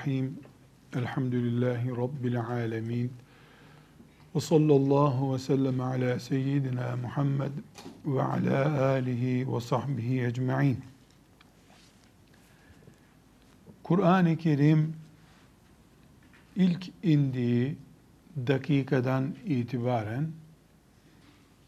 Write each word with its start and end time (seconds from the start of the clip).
Bismillahirrahmanirrahim. 0.00 0.38
Elhamdülillahi 0.94 1.90
Rabbil 1.90 2.40
alemin. 2.40 3.12
Ve 4.34 4.40
sallallahu 4.40 5.34
ve 5.34 5.38
sellem 5.38 5.80
ala 5.80 6.20
seyyidina 6.20 6.96
Muhammed 6.96 7.50
ve 8.06 8.22
ala 8.22 8.82
alihi 8.82 9.52
ve 9.52 9.60
sahbihi 9.60 10.24
ecma'in. 10.24 10.78
Kur'an-ı 13.82 14.36
Kerim 14.36 14.94
ilk 16.56 16.88
indiği 17.02 17.76
dakikadan 18.46 19.34
itibaren 19.46 20.30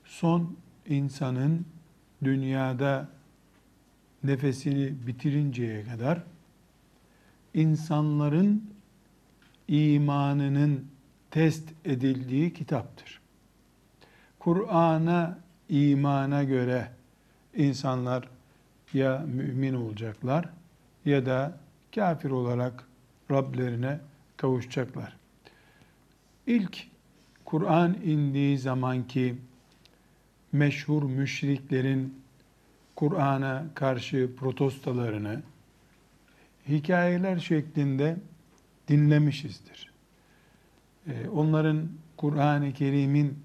son 0.05 0.57
insanın 0.89 1.67
dünyada 2.25 3.09
nefesini 4.25 5.07
bitirinceye 5.07 5.85
kadar 5.85 6.23
insanların 7.55 8.71
imanının 9.69 10.87
test 11.31 11.69
edildiği 11.85 12.53
kitaptır. 12.53 13.21
Kur'an'a 14.39 15.39
imana 15.69 16.45
göre 16.45 16.89
insanlar 17.57 18.29
ya 18.93 19.19
mümin 19.19 19.75
olacaklar 19.75 20.49
ya 21.05 21.27
da 21.27 21.59
kafir 21.95 22.31
olarak 22.31 22.85
Rablerine 23.31 24.01
kavuşacaklar. 24.37 25.17
İlk 26.47 26.87
Kur'an 27.45 27.95
indiği 28.05 28.59
zamanki 28.59 29.37
meşhur 30.53 31.03
müşriklerin 31.03 32.23
Kur'an'a 32.97 33.65
karşı 33.75 34.31
protestolarını 34.37 35.43
hikayeler 36.69 37.39
şeklinde 37.39 38.17
dinlemişizdir. 38.89 39.93
Ee, 41.07 41.29
onların 41.29 41.89
Kur'an-ı 42.17 42.73
Kerim'in 42.73 43.39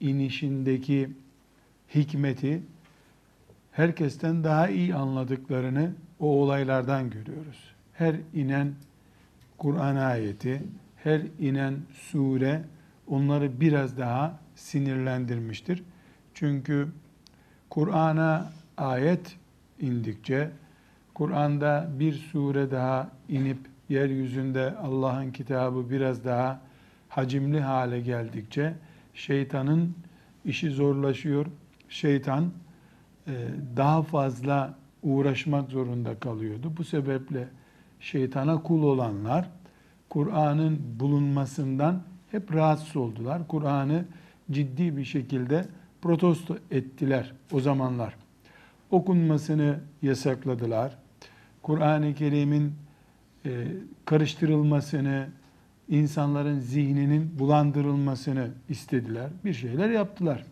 inişindeki 0.00 1.10
hikmeti 1.94 2.62
herkesten 3.72 4.44
daha 4.44 4.68
iyi 4.68 4.94
anladıklarını 4.94 5.92
o 6.20 6.26
olaylardan 6.26 7.10
görüyoruz. 7.10 7.74
Her 7.92 8.16
inen 8.34 8.74
Kur'an 9.58 9.96
ayeti, 9.96 10.62
her 10.96 11.22
inen 11.38 11.74
sure 11.92 12.62
onları 13.06 13.60
biraz 13.60 13.98
daha 13.98 14.38
sinirlendirmiştir. 14.54 15.82
Çünkü 16.34 16.88
Kur'an'a 17.70 18.52
ayet 18.76 19.36
indikçe, 19.80 20.50
Kur'an'da 21.14 21.88
bir 21.98 22.12
sure 22.12 22.70
daha 22.70 23.10
inip 23.28 23.58
yeryüzünde 23.88 24.76
Allah'ın 24.76 25.30
kitabı 25.30 25.90
biraz 25.90 26.24
daha 26.24 26.60
hacimli 27.08 27.60
hale 27.60 28.00
geldikçe 28.00 28.74
şeytanın 29.14 29.94
işi 30.44 30.70
zorlaşıyor. 30.70 31.46
Şeytan 31.88 32.50
e, 33.26 33.32
daha 33.76 34.02
fazla 34.02 34.74
uğraşmak 35.02 35.70
zorunda 35.70 36.18
kalıyordu. 36.20 36.72
Bu 36.76 36.84
sebeple 36.84 37.48
şeytana 38.00 38.62
kul 38.62 38.82
olanlar 38.82 39.50
Kur'an'ın 40.08 40.80
bulunmasından 41.00 42.02
hep 42.30 42.54
rahatsız 42.54 42.96
oldular. 42.96 43.48
Kur'an'ı 43.48 44.04
ciddi 44.50 44.96
bir 44.96 45.04
şekilde 45.04 45.66
protesto 46.02 46.56
ettiler 46.70 47.32
o 47.52 47.60
zamanlar. 47.60 48.16
Okunmasını 48.90 49.80
yasakladılar. 50.02 50.98
Kur'an-ı 51.62 52.14
Kerim'in 52.14 52.72
e, 53.46 53.66
karıştırılmasını, 54.04 55.28
insanların 55.88 56.58
zihninin 56.58 57.38
bulandırılmasını 57.38 58.48
istediler. 58.68 59.30
Bir 59.44 59.52
şeyler 59.52 59.90
yaptılar. 59.90 60.44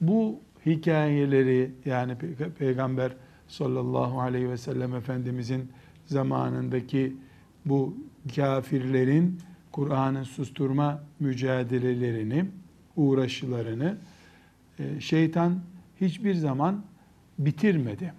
Bu 0.00 0.40
hikayeleri 0.66 1.70
yani 1.84 2.16
Peygamber 2.58 3.12
sallallahu 3.48 4.20
aleyhi 4.20 4.50
ve 4.50 4.56
sellem 4.56 4.94
Efendimizin 4.94 5.70
zamanındaki 6.06 7.16
bu 7.64 7.96
kafirlerin 8.36 9.38
Kur'an'ı 9.72 10.24
susturma 10.24 11.02
mücadelelerini, 11.20 12.44
uğraşılarını 12.96 13.96
e, 14.78 15.00
şeytan 15.00 15.60
hiçbir 16.00 16.34
zaman 16.34 16.82
bitirmedi. 17.38 18.12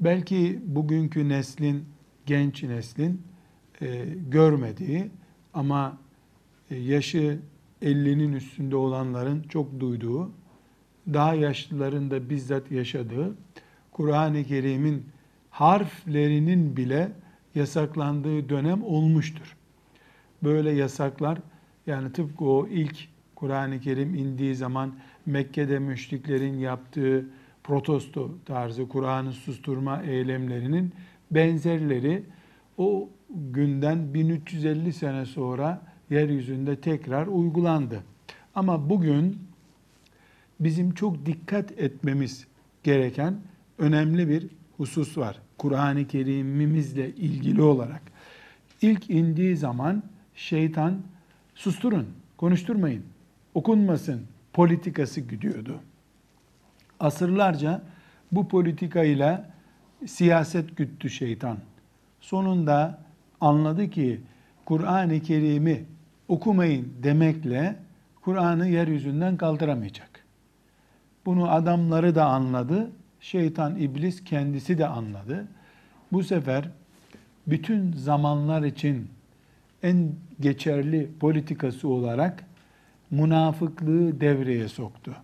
Belki 0.00 0.60
bugünkü 0.66 1.28
neslin, 1.28 1.84
genç 2.26 2.62
neslin 2.62 3.22
e, 3.80 4.04
görmediği 4.28 5.10
ama 5.54 5.98
e, 6.70 6.76
yaşı 6.76 7.38
50'nin 7.82 8.32
üstünde 8.32 8.76
olanların 8.76 9.42
çok 9.42 9.80
duyduğu, 9.80 10.30
daha 11.12 11.34
yaşlıların 11.34 12.10
da 12.10 12.30
bizzat 12.30 12.70
yaşadığı 12.70 13.34
Kur'an-ı 13.92 14.44
Kerim'in 14.44 15.06
harflerinin 15.50 16.76
bile 16.76 17.12
yasaklandığı 17.54 18.48
dönem 18.48 18.82
olmuştur. 18.82 19.56
Böyle 20.42 20.70
yasaklar 20.70 21.38
yani 21.86 22.12
tıpkı 22.12 22.44
o 22.44 22.66
ilk 22.66 23.08
Kur'an-ı 23.38 23.80
Kerim 23.80 24.14
indiği 24.14 24.54
zaman 24.54 24.92
Mekke'de 25.26 25.78
müşriklerin 25.78 26.58
yaptığı 26.58 27.26
protesto 27.64 28.30
tarzı 28.44 28.88
Kur'an'ı 28.88 29.32
susturma 29.32 30.02
eylemlerinin 30.02 30.92
benzerleri 31.30 32.22
o 32.78 33.08
günden 33.30 34.14
1350 34.14 34.92
sene 34.92 35.26
sonra 35.26 35.82
yeryüzünde 36.10 36.80
tekrar 36.80 37.26
uygulandı. 37.26 38.02
Ama 38.54 38.90
bugün 38.90 39.38
bizim 40.60 40.94
çok 40.94 41.26
dikkat 41.26 41.72
etmemiz 41.72 42.46
gereken 42.82 43.40
önemli 43.78 44.28
bir 44.28 44.46
husus 44.76 45.18
var. 45.18 45.40
Kur'an-ı 45.58 46.06
Kerim'imizle 46.06 47.14
ilgili 47.14 47.62
olarak. 47.62 48.02
İlk 48.82 49.10
indiği 49.10 49.56
zaman 49.56 50.02
şeytan 50.34 51.02
susturun, 51.54 52.06
konuşturmayın, 52.36 53.02
okunmasın 53.58 54.26
politikası 54.52 55.20
gidiyordu. 55.20 55.80
Asırlarca 57.00 57.82
bu 58.32 58.48
politikayla 58.48 59.50
siyaset 60.06 60.76
güttü 60.76 61.10
şeytan. 61.10 61.58
Sonunda 62.20 62.98
anladı 63.40 63.90
ki 63.90 64.20
Kur'an-ı 64.64 65.20
Kerim'i 65.20 65.84
okumayın 66.28 66.92
demekle 67.02 67.76
Kur'an'ı 68.20 68.68
yeryüzünden 68.68 69.36
kaldıramayacak. 69.36 70.24
Bunu 71.26 71.50
adamları 71.50 72.14
da 72.14 72.26
anladı, 72.26 72.90
şeytan 73.20 73.76
iblis 73.76 74.24
kendisi 74.24 74.78
de 74.78 74.86
anladı. 74.86 75.48
Bu 76.12 76.22
sefer 76.22 76.68
bütün 77.46 77.92
zamanlar 77.92 78.62
için 78.62 79.08
en 79.82 80.12
geçerli 80.40 81.10
politikası 81.20 81.88
olarak 81.88 82.48
münafıklığı 83.10 84.20
devreye 84.20 84.68
soktu. 84.68 85.16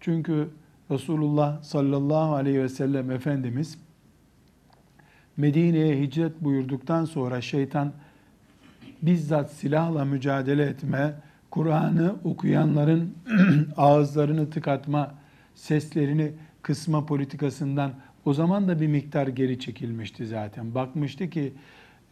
Çünkü 0.00 0.48
Resulullah 0.90 1.62
sallallahu 1.62 2.34
aleyhi 2.34 2.62
ve 2.62 2.68
sellem 2.68 3.10
Efendimiz 3.10 3.78
Medine'ye 5.36 6.00
hicret 6.00 6.40
buyurduktan 6.40 7.04
sonra 7.04 7.40
şeytan 7.40 7.92
bizzat 9.02 9.52
silahla 9.52 10.04
mücadele 10.04 10.64
etme, 10.64 11.14
Kur'an'ı 11.50 12.14
okuyanların 12.24 13.14
ağızlarını 13.76 14.50
tıkatma, 14.50 15.14
seslerini 15.54 16.32
kısma 16.62 17.06
politikasından 17.06 17.92
o 18.24 18.34
zaman 18.34 18.68
da 18.68 18.80
bir 18.80 18.86
miktar 18.86 19.26
geri 19.26 19.60
çekilmişti 19.60 20.26
zaten. 20.26 20.74
Bakmıştı 20.74 21.30
ki 21.30 21.52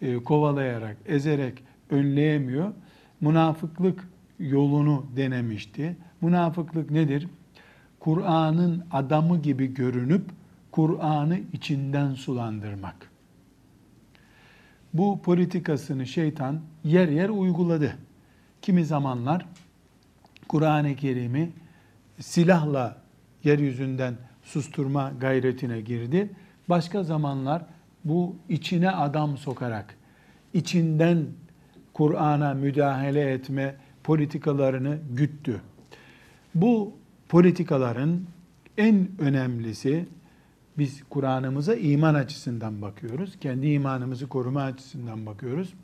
e, 0.02 0.16
kovalayarak, 0.16 0.96
ezerek 1.06 1.62
önleyemiyor. 1.90 2.72
Münafıklık 3.20 4.08
yolunu 4.38 5.06
denemişti. 5.16 5.96
Münafıklık 6.20 6.90
nedir? 6.90 7.28
Kur'an'ın 8.00 8.84
adamı 8.92 9.42
gibi 9.42 9.74
görünüp 9.74 10.30
Kur'an'ı 10.70 11.40
içinden 11.52 12.14
sulandırmak. 12.14 13.10
Bu 14.94 15.22
politikasını 15.22 16.06
şeytan 16.06 16.60
yer 16.84 17.08
yer 17.08 17.28
uyguladı. 17.28 17.96
Kimi 18.62 18.84
zamanlar 18.84 19.46
Kur'an-ı 20.48 20.96
Kerim'i 20.96 21.50
silahla 22.20 22.96
yeryüzünden 23.44 24.14
susturma 24.42 25.12
gayretine 25.20 25.80
girdi. 25.80 26.30
Başka 26.68 27.02
zamanlar 27.02 27.62
bu 28.04 28.36
içine 28.48 28.90
adam 28.90 29.36
sokarak, 29.36 29.94
içinden 30.54 31.26
Kur'an'a 31.94 32.54
müdahale 32.54 33.32
etme 33.32 33.74
politikalarını 34.08 34.98
güttü. 35.10 35.60
Bu 36.54 36.92
politikaların 37.28 38.20
en 38.78 39.08
önemlisi 39.18 40.06
Biz 40.78 41.02
Kur'an'ımıza 41.10 41.74
iman 41.74 42.14
açısından 42.14 42.82
bakıyoruz. 42.82 43.36
Kendi 43.40 43.66
imanımızı 43.66 44.28
koruma 44.28 44.62
açısından 44.62 45.26
bakıyoruz. 45.26 45.74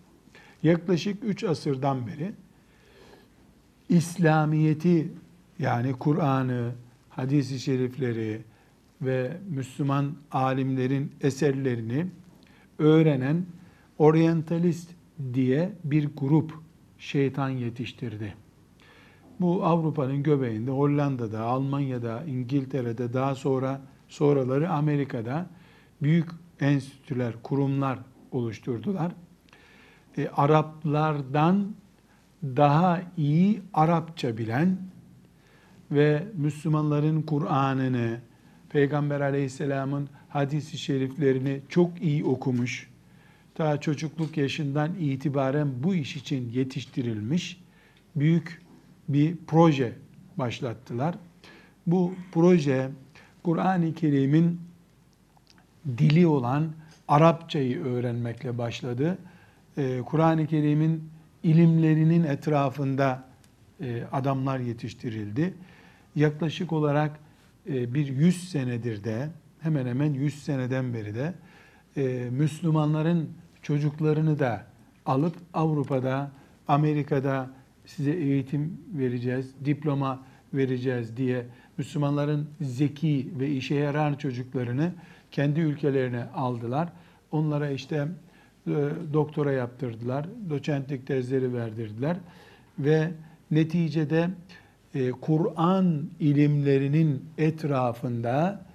Yaklaşık 0.62 1.24
3 1.24 1.44
asırdan 1.44 2.06
beri 2.06 2.32
İslamiyeti 3.88 5.08
yani 5.58 5.92
Kur'an'ı, 5.92 6.72
hadis-i 7.10 7.60
şerifleri 7.60 8.40
ve 9.02 9.36
Müslüman 9.48 10.14
alimlerin 10.30 11.12
eserlerini 11.20 12.06
öğrenen 12.78 13.46
oryantalist 13.98 14.90
diye 15.34 15.72
bir 15.84 16.08
grup 16.16 16.63
şeytan 17.04 17.48
yetiştirdi. 17.48 18.34
Bu 19.40 19.64
Avrupa'nın 19.64 20.22
göbeğinde, 20.22 20.70
Hollanda'da, 20.70 21.40
Almanya'da, 21.40 22.24
İngiltere'de, 22.24 23.12
daha 23.12 23.34
sonra 23.34 23.80
sonraları 24.08 24.70
Amerika'da 24.70 25.46
büyük 26.02 26.28
enstitüler, 26.60 27.34
kurumlar 27.42 27.98
oluşturdular. 28.32 29.12
E, 30.18 30.28
Araplardan 30.28 31.74
daha 32.42 33.02
iyi 33.16 33.62
Arapça 33.74 34.38
bilen 34.38 34.78
ve 35.90 36.26
Müslümanların 36.36 37.22
Kur'an'ını, 37.22 38.18
Peygamber 38.68 39.20
aleyhisselamın 39.20 40.08
hadisi 40.28 40.78
şeriflerini 40.78 41.60
çok 41.68 42.02
iyi 42.02 42.24
okumuş, 42.24 42.90
ta 43.54 43.80
çocukluk 43.80 44.36
yaşından 44.36 44.94
itibaren 44.94 45.82
bu 45.82 45.94
iş 45.94 46.16
için 46.16 46.50
yetiştirilmiş 46.50 47.60
büyük 48.16 48.62
bir 49.08 49.36
proje 49.46 49.92
başlattılar. 50.36 51.14
Bu 51.86 52.14
proje 52.32 52.90
Kur'an-ı 53.42 53.94
Kerim'in 53.94 54.60
dili 55.98 56.26
olan 56.26 56.72
Arapçayı 57.08 57.84
öğrenmekle 57.84 58.58
başladı. 58.58 59.18
Ee, 59.78 60.00
Kur'an-ı 60.06 60.46
Kerim'in 60.46 61.10
ilimlerinin 61.42 62.24
etrafında 62.24 63.24
e, 63.80 64.02
adamlar 64.12 64.58
yetiştirildi. 64.58 65.54
Yaklaşık 66.16 66.72
olarak 66.72 67.20
e, 67.68 67.94
bir 67.94 68.06
yüz 68.06 68.48
senedir 68.50 69.04
de 69.04 69.28
hemen 69.60 69.86
hemen 69.86 70.12
yüz 70.12 70.42
seneden 70.42 70.94
beri 70.94 71.14
de 71.14 71.34
e, 71.96 72.30
Müslümanların 72.30 73.30
çocuklarını 73.64 74.38
da 74.38 74.66
alıp 75.06 75.34
Avrupa'da, 75.54 76.30
Amerika'da 76.68 77.50
size 77.86 78.10
eğitim 78.10 78.80
vereceğiz, 78.92 79.54
diploma 79.64 80.22
vereceğiz 80.54 81.16
diye 81.16 81.46
Müslümanların 81.78 82.48
zeki 82.60 83.28
ve 83.40 83.50
işe 83.50 83.74
yarar 83.74 84.18
çocuklarını 84.18 84.92
kendi 85.30 85.60
ülkelerine 85.60 86.24
aldılar. 86.24 86.88
Onlara 87.32 87.70
işte 87.70 88.08
e, 88.66 88.72
doktora 89.12 89.52
yaptırdılar, 89.52 90.26
doçentlik 90.50 91.06
tezleri 91.06 91.54
verdirdiler 91.54 92.16
ve 92.78 93.10
neticede 93.50 94.30
e, 94.94 95.10
Kur'an 95.10 96.02
ilimlerinin 96.20 97.24
etrafında 97.38 98.66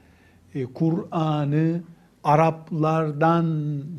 e, 0.56 0.66
Kur'an'ı 0.66 1.82
Araplardan, 2.24 3.46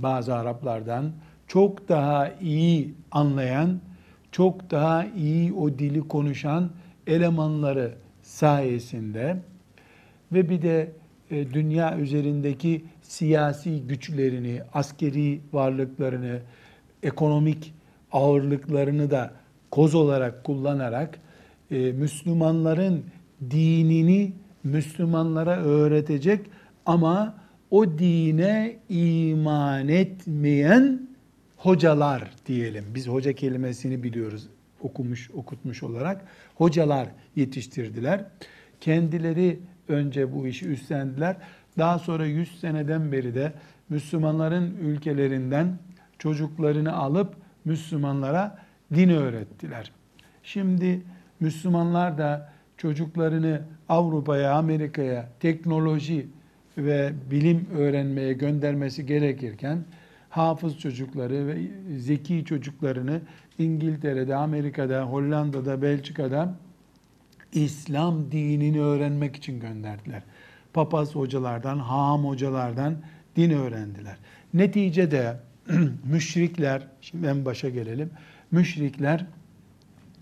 bazı 0.02 0.34
Araplardan 0.34 1.12
çok 1.46 1.88
daha 1.88 2.30
iyi 2.40 2.94
anlayan, 3.10 3.80
çok 4.32 4.70
daha 4.70 5.04
iyi 5.04 5.52
o 5.52 5.78
dili 5.78 6.08
konuşan 6.08 6.70
elemanları 7.06 7.94
sayesinde 8.22 9.36
ve 10.32 10.48
bir 10.48 10.62
de 10.62 10.92
e, 11.30 11.52
dünya 11.52 11.98
üzerindeki 11.98 12.84
siyasi 13.02 13.82
güçlerini, 13.86 14.60
askeri 14.74 15.40
varlıklarını, 15.52 16.40
ekonomik 17.02 17.74
ağırlıklarını 18.12 19.10
da 19.10 19.32
koz 19.70 19.94
olarak 19.94 20.44
kullanarak 20.44 21.18
e, 21.70 21.92
Müslümanların 21.92 23.04
dinini 23.50 24.32
Müslümanlara 24.64 25.56
öğretecek 25.56 26.46
ama 26.86 27.34
o 27.70 27.98
dine 27.98 28.76
iman 28.88 29.88
etmeyen 29.88 31.08
hocalar 31.56 32.30
diyelim. 32.46 32.84
Biz 32.94 33.08
hoca 33.08 33.32
kelimesini 33.32 34.02
biliyoruz 34.02 34.48
okumuş, 34.80 35.30
okutmuş 35.30 35.82
olarak. 35.82 36.24
Hocalar 36.54 37.08
yetiştirdiler. 37.36 38.24
Kendileri 38.80 39.60
önce 39.88 40.34
bu 40.34 40.46
işi 40.46 40.68
üstlendiler. 40.68 41.36
Daha 41.78 41.98
sonra 41.98 42.26
100 42.26 42.60
seneden 42.60 43.12
beri 43.12 43.34
de 43.34 43.52
Müslümanların 43.88 44.76
ülkelerinden 44.82 45.78
çocuklarını 46.18 46.96
alıp 46.96 47.34
Müslümanlara 47.64 48.58
din 48.94 49.08
öğrettiler. 49.08 49.92
Şimdi 50.42 51.02
Müslümanlar 51.40 52.18
da 52.18 52.52
çocuklarını 52.76 53.62
Avrupa'ya, 53.88 54.54
Amerika'ya 54.54 55.28
teknoloji 55.40 56.26
ve 56.78 57.12
bilim 57.30 57.66
öğrenmeye 57.74 58.32
göndermesi 58.32 59.06
gerekirken 59.06 59.84
hafız 60.30 60.78
çocukları 60.78 61.46
ve 61.46 61.58
zeki 61.98 62.44
çocuklarını 62.44 63.20
İngiltere'de, 63.58 64.36
Amerika'da, 64.36 65.02
Hollanda'da, 65.02 65.82
Belçika'da 65.82 66.54
İslam 67.52 68.32
dinini 68.32 68.80
öğrenmek 68.80 69.36
için 69.36 69.60
gönderdiler. 69.60 70.22
Papaz 70.72 71.14
hocalardan, 71.14 71.78
haham 71.78 72.24
hocalardan 72.24 72.96
din 73.36 73.50
öğrendiler. 73.50 74.16
Neticede 74.54 75.40
müşrikler, 76.04 76.86
şimdi 77.00 77.26
en 77.26 77.44
başa 77.44 77.68
gelelim. 77.68 78.10
Müşrikler 78.50 79.26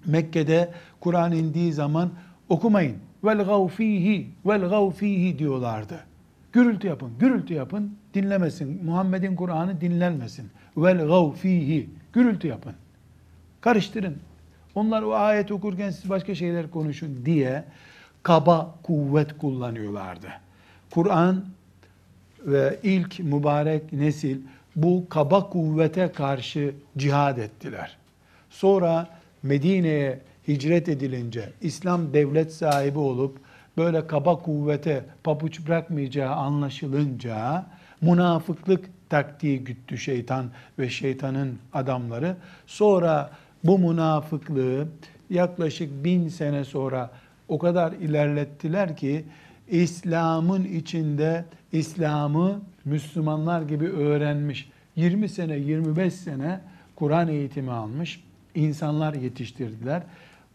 Mekke'de 0.06 0.70
Kur'an 1.00 1.32
indiği 1.32 1.72
zaman 1.72 2.10
okumayın. 2.48 2.96
Vel 3.24 3.44
gavfihi, 3.44 4.30
vel 4.46 4.60
gavfihi 4.60 5.38
diyorlardı. 5.38 6.07
Gürültü 6.52 6.86
yapın, 6.86 7.12
gürültü 7.20 7.54
yapın, 7.54 7.96
dinlemesin. 8.14 8.84
Muhammed'in 8.84 9.36
Kur'an'ı 9.36 9.80
dinlenmesin. 9.80 10.50
Vel 10.76 11.06
gavfihi, 11.06 11.90
gürültü 12.12 12.48
yapın. 12.48 12.74
Karıştırın. 13.60 14.16
Onlar 14.74 15.02
o 15.02 15.14
ayet 15.14 15.52
okurken 15.52 15.90
siz 15.90 16.10
başka 16.10 16.34
şeyler 16.34 16.70
konuşun 16.70 17.26
diye 17.26 17.64
kaba 18.22 18.74
kuvvet 18.82 19.38
kullanıyorlardı. 19.38 20.28
Kur'an 20.90 21.44
ve 22.40 22.78
ilk 22.82 23.18
mübarek 23.18 23.92
nesil 23.92 24.40
bu 24.76 25.06
kaba 25.08 25.50
kuvvete 25.50 26.12
karşı 26.12 26.74
cihad 26.96 27.38
ettiler. 27.38 27.96
Sonra 28.50 29.08
Medine'ye 29.42 30.20
hicret 30.48 30.88
edilince, 30.88 31.52
İslam 31.60 32.12
devlet 32.12 32.52
sahibi 32.52 32.98
olup 32.98 33.38
böyle 33.78 34.06
kaba 34.06 34.38
kuvvete 34.38 35.04
papuç 35.24 35.66
bırakmayacağı 35.66 36.34
anlaşılınca 36.34 37.66
münafıklık 38.00 38.84
taktiği 39.10 39.64
güttü 39.64 39.98
şeytan 39.98 40.46
ve 40.78 40.90
şeytanın 40.90 41.58
adamları. 41.72 42.36
Sonra 42.66 43.30
bu 43.64 43.78
münafıklığı 43.78 44.88
yaklaşık 45.30 46.04
bin 46.04 46.28
sene 46.28 46.64
sonra 46.64 47.10
o 47.48 47.58
kadar 47.58 47.92
ilerlettiler 47.92 48.96
ki 48.96 49.24
İslam'ın 49.68 50.64
içinde 50.64 51.44
İslam'ı 51.72 52.60
Müslümanlar 52.84 53.62
gibi 53.62 53.88
öğrenmiş. 53.88 54.70
20 54.96 55.28
sene, 55.28 55.56
25 55.56 56.14
sene 56.14 56.60
Kur'an 56.96 57.28
eğitimi 57.28 57.72
almış 57.72 58.20
insanlar 58.54 59.14
yetiştirdiler. 59.14 60.02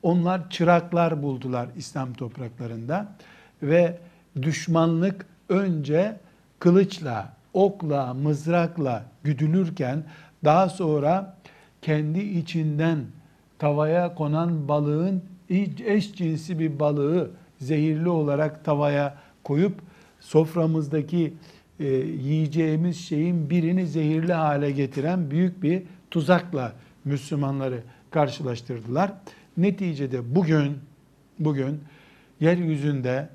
Onlar 0.03 0.49
çıraklar 0.49 1.23
buldular 1.23 1.67
İslam 1.77 2.13
topraklarında 2.13 3.15
ve 3.63 3.97
düşmanlık 4.41 5.25
önce 5.49 6.15
kılıçla, 6.59 7.33
okla, 7.53 8.13
mızrakla 8.13 9.05
güdülürken 9.23 10.03
daha 10.43 10.69
sonra 10.69 11.37
kendi 11.81 12.19
içinden 12.19 12.99
tavaya 13.59 14.15
konan 14.15 14.67
balığın 14.67 15.23
eş 15.85 16.15
cinsi 16.15 16.59
bir 16.59 16.79
balığı 16.79 17.31
zehirli 17.59 18.09
olarak 18.09 18.65
tavaya 18.65 19.17
koyup 19.43 19.79
soframızdaki 20.19 21.33
e, 21.79 21.87
yiyeceğimiz 21.87 22.99
şeyin 22.99 23.49
birini 23.49 23.87
zehirli 23.87 24.33
hale 24.33 24.71
getiren 24.71 25.31
büyük 25.31 25.63
bir 25.63 25.83
tuzakla 26.11 26.73
Müslümanları 27.05 27.81
karşılaştırdılar. 28.11 29.11
Neticede 29.57 30.35
bugün 30.35 30.77
bugün 31.39 31.83
yeryüzünde 32.39 33.29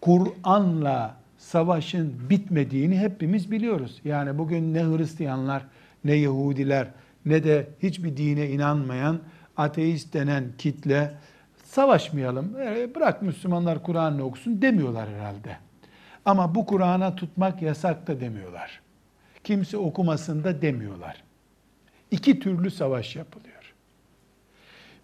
Kur'an'la 0.00 1.16
savaşın 1.38 2.30
bitmediğini 2.30 2.98
hepimiz 2.98 3.50
biliyoruz. 3.50 4.00
Yani 4.04 4.38
bugün 4.38 4.74
ne 4.74 4.82
Hristiyanlar 4.82 5.64
ne 6.04 6.14
Yahudiler 6.14 6.88
ne 7.26 7.44
de 7.44 7.68
hiçbir 7.82 8.16
dine 8.16 8.50
inanmayan 8.50 9.20
ateist 9.56 10.14
denen 10.14 10.44
kitle 10.58 11.14
savaşmayalım, 11.64 12.60
e, 12.60 12.94
bırak 12.94 13.22
Müslümanlar 13.22 13.82
Kur'an'ı 13.82 14.24
okusun 14.24 14.62
demiyorlar 14.62 15.08
herhalde. 15.08 15.56
Ama 16.24 16.54
bu 16.54 16.66
Kur'an'a 16.66 17.16
tutmak 17.16 17.62
yasak 17.62 18.06
da 18.06 18.20
demiyorlar. 18.20 18.80
Kimse 19.44 19.76
okumasın 19.76 20.44
da 20.44 20.62
demiyorlar. 20.62 21.22
İki 22.10 22.40
türlü 22.40 22.70
savaş 22.70 23.16
yapılıyor. 23.16 23.61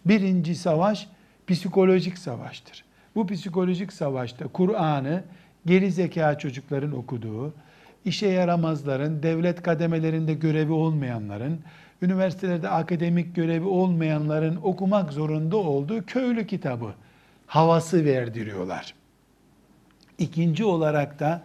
Birinci 0.08 0.54
savaş 0.54 1.08
psikolojik 1.46 2.18
savaştır. 2.18 2.84
Bu 3.14 3.26
psikolojik 3.26 3.92
savaşta 3.92 4.48
Kur'an'ı 4.48 5.24
geri 5.66 5.92
zeka 5.92 6.38
çocukların 6.38 6.92
okuduğu, 6.92 7.54
işe 8.04 8.26
yaramazların, 8.26 9.22
devlet 9.22 9.62
kademelerinde 9.62 10.34
görevi 10.34 10.72
olmayanların, 10.72 11.60
üniversitelerde 12.02 12.68
akademik 12.68 13.36
görevi 13.36 13.66
olmayanların 13.66 14.56
okumak 14.62 15.12
zorunda 15.12 15.56
olduğu 15.56 16.06
köylü 16.06 16.46
kitabı 16.46 16.94
havası 17.46 18.04
verdiriyorlar. 18.04 18.94
İkinci 20.18 20.64
olarak 20.64 21.20
da 21.20 21.42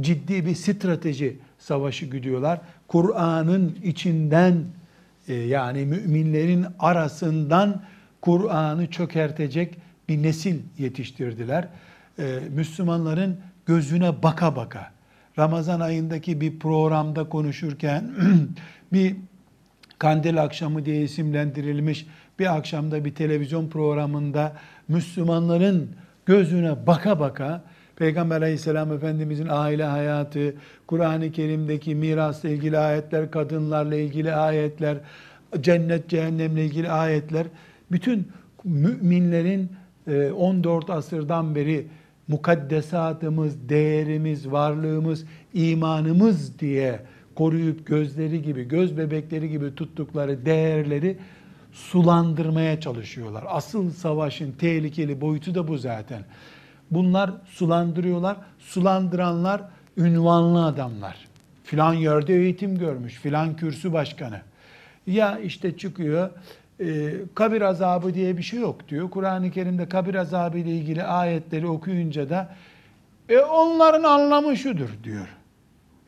ciddi 0.00 0.46
bir 0.46 0.54
strateji 0.54 1.38
savaşı 1.58 2.06
güdüyorlar. 2.06 2.60
Kur'an'ın 2.88 3.78
içinden 3.84 4.64
yani 5.28 5.86
müminlerin 5.86 6.66
arasından 6.78 7.82
Kur'an'ı 8.20 8.86
çökertecek 8.90 9.78
bir 10.08 10.22
nesil 10.22 10.60
yetiştirdiler. 10.78 11.68
E, 12.18 12.38
Müslümanların 12.50 13.36
gözüne 13.66 14.22
baka 14.22 14.56
baka. 14.56 14.92
Ramazan 15.38 15.80
ayındaki 15.80 16.40
bir 16.40 16.58
programda 16.58 17.28
konuşurken 17.28 18.10
bir 18.92 19.16
kandil 19.98 20.42
akşamı 20.42 20.84
diye 20.84 21.02
isimlendirilmiş 21.02 22.06
bir 22.38 22.56
akşamda 22.56 23.04
bir 23.04 23.14
televizyon 23.14 23.68
programında 23.68 24.56
Müslümanların 24.88 25.90
gözüne 26.26 26.86
baka 26.86 27.20
baka 27.20 27.64
Peygamber 27.96 28.36
aleyhisselam 28.36 28.92
efendimizin 28.92 29.48
aile 29.50 29.84
hayatı, 29.84 30.54
Kur'an-ı 30.86 31.32
Kerim'deki 31.32 31.94
mirasla 31.94 32.48
ilgili 32.48 32.78
ayetler, 32.78 33.30
kadınlarla 33.30 33.96
ilgili 33.96 34.34
ayetler, 34.34 34.98
cennet 35.60 36.08
cehennemle 36.08 36.64
ilgili 36.64 36.90
ayetler, 36.90 37.46
bütün 37.92 38.28
müminlerin 38.64 39.70
14 40.36 40.90
e, 40.90 40.92
asırdan 40.92 41.54
beri 41.54 41.86
mukaddesatımız, 42.28 43.68
değerimiz, 43.68 44.50
varlığımız, 44.50 45.24
imanımız 45.54 46.58
diye 46.58 47.00
koruyup 47.34 47.86
gözleri 47.86 48.42
gibi, 48.42 48.68
göz 48.68 48.96
bebekleri 48.96 49.50
gibi 49.50 49.74
tuttukları 49.74 50.46
değerleri 50.46 51.16
sulandırmaya 51.72 52.80
çalışıyorlar. 52.80 53.44
Asıl 53.48 53.90
savaşın 53.90 54.52
tehlikeli 54.52 55.20
boyutu 55.20 55.54
da 55.54 55.68
bu 55.68 55.78
zaten. 55.78 56.24
Bunlar 56.92 57.30
sulandırıyorlar. 57.46 58.36
Sulandıranlar 58.58 59.62
ünvanlı 59.96 60.66
adamlar. 60.66 61.16
Filan 61.64 61.94
yerde 61.94 62.34
eğitim 62.34 62.78
görmüş, 62.78 63.14
filan 63.14 63.56
kürsü 63.56 63.92
başkanı. 63.92 64.40
Ya 65.06 65.38
işte 65.38 65.76
çıkıyor, 65.76 66.30
e, 66.80 67.12
kabir 67.34 67.62
azabı 67.62 68.14
diye 68.14 68.36
bir 68.36 68.42
şey 68.42 68.60
yok 68.60 68.88
diyor. 68.88 69.10
Kur'an-ı 69.10 69.50
Kerim'de 69.50 69.88
kabir 69.88 70.14
azabı 70.14 70.58
ile 70.58 70.70
ilgili 70.70 71.02
ayetleri 71.02 71.66
okuyunca 71.66 72.30
da 72.30 72.54
e, 73.28 73.38
onların 73.38 74.02
anlamı 74.02 74.56
şudur 74.56 74.88
diyor. 75.04 75.28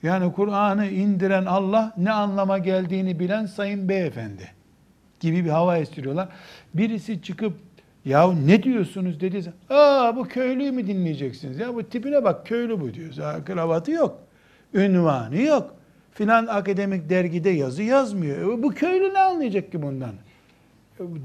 Yani 0.02 0.32
Kur'an'ı 0.32 0.86
indiren 0.86 1.44
Allah 1.46 1.92
ne 1.96 2.12
anlama 2.12 2.58
geldiğini 2.58 3.18
bilen 3.18 3.46
sayın 3.46 3.88
beyefendi 3.88 4.50
gibi 5.20 5.44
bir 5.44 5.50
hava 5.50 5.78
estiriyorlar. 5.78 6.28
Birisi 6.74 7.22
çıkıp 7.22 7.56
ya 8.04 8.32
ne 8.32 8.62
diyorsunuz 8.62 9.20
dedi. 9.20 9.52
Aa 9.70 10.16
bu 10.16 10.24
köylüyü 10.24 10.72
mü 10.72 10.86
dinleyeceksiniz? 10.86 11.58
Ya 11.58 11.74
bu 11.74 11.82
tipine 11.82 12.24
bak 12.24 12.46
köylü 12.46 12.80
bu 12.80 12.94
diyoruz. 12.94 13.18
Ha, 13.18 13.44
kravatı 13.44 13.90
yok. 13.90 14.18
Ünvanı 14.74 15.40
yok. 15.40 15.74
Filan 16.12 16.46
akademik 16.46 17.08
dergide 17.10 17.50
yazı 17.50 17.82
yazmıyor. 17.82 18.58
E, 18.58 18.62
bu 18.62 18.70
köylü 18.70 19.14
ne 19.14 19.18
anlayacak 19.18 19.72
ki 19.72 19.82
bundan? 19.82 20.12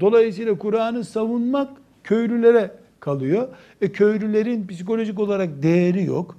Dolayısıyla 0.00 0.58
Kur'an'ı 0.58 1.04
savunmak 1.04 1.68
köylülere 2.04 2.70
kalıyor. 3.00 3.48
E 3.80 3.92
köylülerin 3.92 4.66
psikolojik 4.66 5.20
olarak 5.20 5.62
değeri 5.62 6.04
yok. 6.04 6.36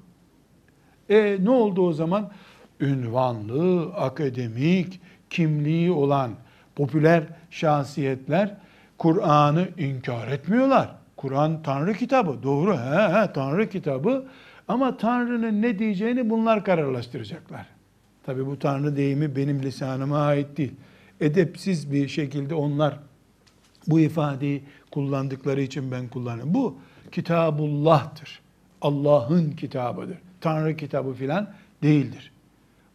E 1.09 1.37
ne 1.41 1.49
oldu 1.49 1.87
o 1.87 1.93
zaman? 1.93 2.31
Ünvanlı, 2.79 3.93
akademik, 3.93 5.01
kimliği 5.29 5.91
olan 5.91 6.31
popüler 6.75 7.23
şahsiyetler 7.49 8.55
Kur'an'ı 9.01 9.69
inkar 9.77 10.27
etmiyorlar. 10.27 10.95
Kur'an 11.17 11.63
Tanrı 11.63 11.93
kitabı. 11.93 12.43
Doğru. 12.43 12.77
He, 12.77 13.13
he, 13.13 13.33
Tanrı 13.33 13.69
kitabı. 13.69 14.25
Ama 14.67 14.97
Tanrı'nın 14.97 15.61
ne 15.61 15.79
diyeceğini 15.79 16.29
bunlar 16.29 16.65
kararlaştıracaklar. 16.65 17.65
Tabi 18.23 18.45
bu 18.45 18.59
Tanrı 18.59 18.95
deyimi 18.95 19.35
benim 19.35 19.63
lisanıma 19.63 20.17
ait 20.17 20.57
değil. 20.57 20.73
Edepsiz 21.21 21.91
bir 21.91 22.07
şekilde 22.07 22.55
onlar 22.55 22.99
bu 23.87 23.99
ifadeyi 23.99 24.63
kullandıkları 24.91 25.61
için 25.61 25.91
ben 25.91 26.07
kullanıyorum. 26.07 26.53
Bu 26.53 26.77
kitabullah'tır. 27.11 28.41
Allah'ın 28.81 29.51
kitabıdır. 29.51 30.17
Tanrı 30.41 30.77
kitabı 30.77 31.13
filan 31.13 31.49
değildir. 31.83 32.31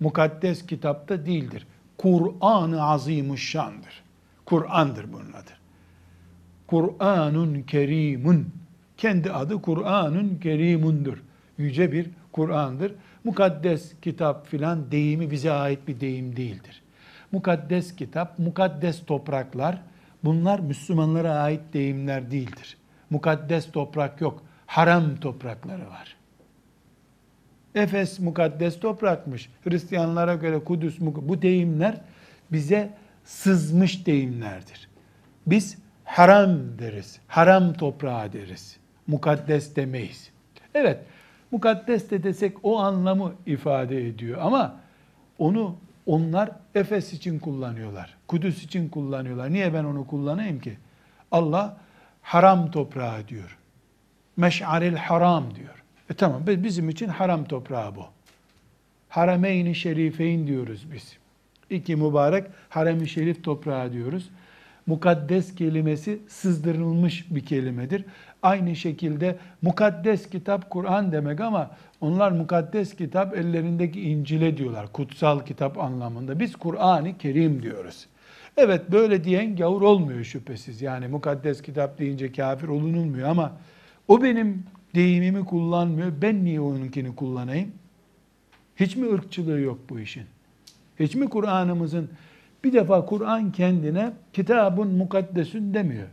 Mukaddes 0.00 0.66
kitapta 0.66 1.26
değildir. 1.26 1.66
Kur'an-ı 1.98 2.82
Azimuşşan'dır. 2.82 4.02
Kur'an'dır 4.44 5.12
bunun 5.12 5.32
adı. 5.32 5.55
Kur'anun 6.66 7.62
kerimun. 7.62 8.48
Kendi 8.96 9.32
adı 9.32 9.62
Kur'anun 9.62 10.38
kerimundur. 10.42 11.22
Yüce 11.58 11.92
bir 11.92 12.10
Kur'an'dır. 12.32 12.92
Mukaddes 13.24 13.92
kitap 14.02 14.46
filan 14.46 14.90
deyimi 14.90 15.30
bize 15.30 15.52
ait 15.52 15.88
bir 15.88 16.00
deyim 16.00 16.36
değildir. 16.36 16.82
Mukaddes 17.32 17.96
kitap, 17.96 18.38
mukaddes 18.38 19.06
topraklar 19.06 19.82
bunlar 20.24 20.60
Müslümanlara 20.60 21.34
ait 21.34 21.60
deyimler 21.72 22.30
değildir. 22.30 22.76
Mukaddes 23.10 23.70
toprak 23.72 24.20
yok. 24.20 24.42
Haram 24.66 25.16
toprakları 25.16 25.88
var. 25.88 26.16
Efes 27.74 28.20
mukaddes 28.20 28.80
toprakmış. 28.80 29.48
Hristiyanlara 29.64 30.34
göre 30.34 30.64
Kudüs 30.64 31.00
bu 31.00 31.42
deyimler 31.42 32.00
bize 32.52 32.90
sızmış 33.24 34.06
deyimlerdir. 34.06 34.88
Biz 35.46 35.78
haram 36.06 36.78
deriz. 36.78 37.20
Haram 37.28 37.72
toprağı 37.72 38.32
deriz. 38.32 38.76
Mukaddes 39.06 39.76
demeyiz. 39.76 40.30
Evet, 40.74 40.98
mukaddes 41.50 42.10
de 42.10 42.22
desek 42.22 42.56
o 42.62 42.78
anlamı 42.78 43.32
ifade 43.46 44.06
ediyor 44.06 44.38
ama 44.42 44.80
onu 45.38 45.76
onlar 46.06 46.50
Efes 46.74 47.12
için 47.12 47.38
kullanıyorlar. 47.38 48.16
Kudüs 48.28 48.64
için 48.64 48.88
kullanıyorlar. 48.88 49.52
Niye 49.52 49.74
ben 49.74 49.84
onu 49.84 50.06
kullanayım 50.06 50.60
ki? 50.60 50.76
Allah 51.32 51.76
haram 52.22 52.70
toprağı 52.70 53.28
diyor. 53.28 53.58
Meş'aril 54.36 54.96
haram 54.96 55.54
diyor. 55.54 55.84
E 56.10 56.14
tamam 56.14 56.42
bizim 56.46 56.88
için 56.88 57.08
haram 57.08 57.44
toprağı 57.44 57.96
bu. 57.96 58.04
Harameyn-i 59.08 59.74
şerifeyn 59.74 60.46
diyoruz 60.46 60.86
biz. 60.92 61.16
İki 61.70 61.96
mübarek 61.96 62.46
harem-i 62.68 63.08
şerif 63.08 63.44
toprağı 63.44 63.92
diyoruz 63.92 64.30
mukaddes 64.86 65.54
kelimesi 65.54 66.18
sızdırılmış 66.28 67.26
bir 67.30 67.44
kelimedir. 67.44 68.04
Aynı 68.42 68.76
şekilde 68.76 69.36
mukaddes 69.62 70.30
kitap 70.30 70.70
Kur'an 70.70 71.12
demek 71.12 71.40
ama 71.40 71.70
onlar 72.00 72.30
mukaddes 72.30 72.96
kitap 72.96 73.36
ellerindeki 73.36 74.00
İncil'e 74.00 74.56
diyorlar. 74.56 74.92
Kutsal 74.92 75.40
kitap 75.40 75.78
anlamında. 75.78 76.40
Biz 76.40 76.56
Kur'an-ı 76.56 77.18
Kerim 77.18 77.62
diyoruz. 77.62 78.06
Evet 78.56 78.92
böyle 78.92 79.24
diyen 79.24 79.56
gavur 79.56 79.82
olmuyor 79.82 80.24
şüphesiz. 80.24 80.82
Yani 80.82 81.08
mukaddes 81.08 81.62
kitap 81.62 81.98
deyince 81.98 82.32
kafir 82.32 82.68
olunulmuyor 82.68 83.28
ama 83.28 83.52
o 84.08 84.22
benim 84.22 84.64
deyimimi 84.94 85.44
kullanmıyor. 85.44 86.12
Ben 86.22 86.44
niye 86.44 86.60
onunkini 86.60 87.16
kullanayım? 87.16 87.72
Hiç 88.76 88.96
mi 88.96 89.14
ırkçılığı 89.14 89.60
yok 89.60 89.78
bu 89.90 90.00
işin? 90.00 90.24
Hiç 91.00 91.14
mi 91.14 91.28
Kur'an'ımızın 91.28 92.10
bir 92.66 92.72
defa 92.72 93.06
Kur'an 93.06 93.52
kendine 93.52 94.12
kitabun 94.32 94.88
mukaddesün 94.88 95.74
demiyor. 95.74 96.08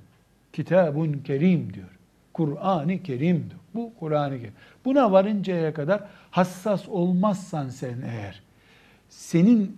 Kitabun 0.54 1.14
kerim 1.14 1.74
diyor. 1.74 1.90
Kur'an-ı 2.34 3.04
Kerim 3.04 3.38
diyor. 3.38 3.60
Bu 3.76 3.92
Kur'an-ı 4.00 4.40
Kerim. 4.40 4.54
Buna 4.86 5.12
varıncaya 5.12 5.74
kadar 5.74 6.04
hassas 6.32 6.90
olmazsan 6.90 7.70
sen 7.70 7.96
eğer, 8.06 8.42
senin 9.10 9.78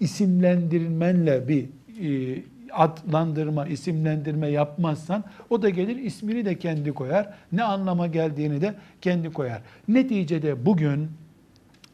isimlendirmenle 0.00 1.48
bir 1.48 1.64
e, 2.02 2.42
adlandırma, 2.72 3.66
isimlendirme 3.66 4.48
yapmazsan 4.48 5.24
o 5.50 5.62
da 5.62 5.68
gelir 5.68 5.96
ismini 5.96 6.44
de 6.44 6.58
kendi 6.58 6.92
koyar. 6.92 7.34
Ne 7.52 7.62
anlama 7.62 8.06
geldiğini 8.06 8.60
de 8.60 8.74
kendi 9.00 9.32
koyar. 9.32 9.62
Neticede 9.88 10.66
bugün 10.66 11.08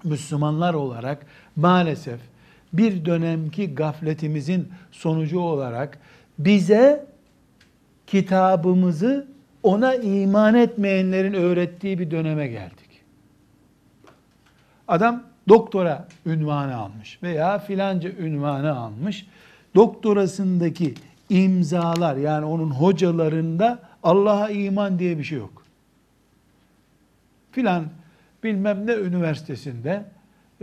Müslümanlar 0.05 0.75
olarak 0.75 1.27
maalesef 1.57 2.21
bir 2.79 3.05
dönemki 3.05 3.75
gafletimizin 3.75 4.69
sonucu 4.93 5.41
olarak 5.41 5.99
bize 6.39 7.07
kitabımızı 8.07 9.27
ona 9.63 9.95
iman 9.95 10.55
etmeyenlerin 10.55 11.35
öğrettiği 11.35 11.99
bir 11.99 12.11
döneme 12.11 12.49
geldik. 12.49 13.03
Adam 14.89 15.23
doktora 15.49 16.09
ünvanı 16.27 16.77
almış 16.77 17.23
veya 17.23 17.59
filanca 17.59 18.11
ünvanı 18.11 18.79
almış. 18.79 19.27
Doktorasındaki 19.75 20.95
imzalar 21.29 22.17
yani 22.17 22.45
onun 22.45 22.71
hocalarında 22.71 23.79
Allah'a 24.03 24.51
iman 24.51 24.99
diye 24.99 25.19
bir 25.19 25.25
şey 25.25 25.39
yok. 25.39 25.63
Filan 27.53 27.85
bilmem 28.45 28.87
ne 28.87 28.93
üniversitesinde 28.93 30.05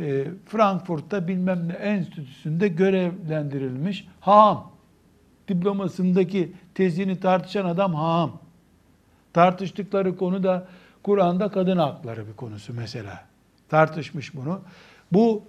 e, 0.02 0.28
Frankfurt'ta 0.46 1.28
bilmem 1.28 1.68
ne 1.68 1.74
enstitüsünde 1.74 2.68
görevlendirilmiş 2.68 4.08
ham. 4.20 4.72
Diplomasındaki 5.48 6.54
tezini 6.76 7.20
tartışan 7.20 7.66
adam 7.66 7.94
ham. 7.96 8.40
Tartıştıkları 9.34 10.18
konu 10.18 10.44
da 10.44 10.68
Kur'an'da 11.04 11.50
kadın 11.50 11.78
hakları 11.78 12.28
bir 12.28 12.34
konusu 12.34 12.74
mesela. 12.74 13.26
Tartışmış 13.70 14.36
bunu. 14.36 14.62
Bu 15.12 15.44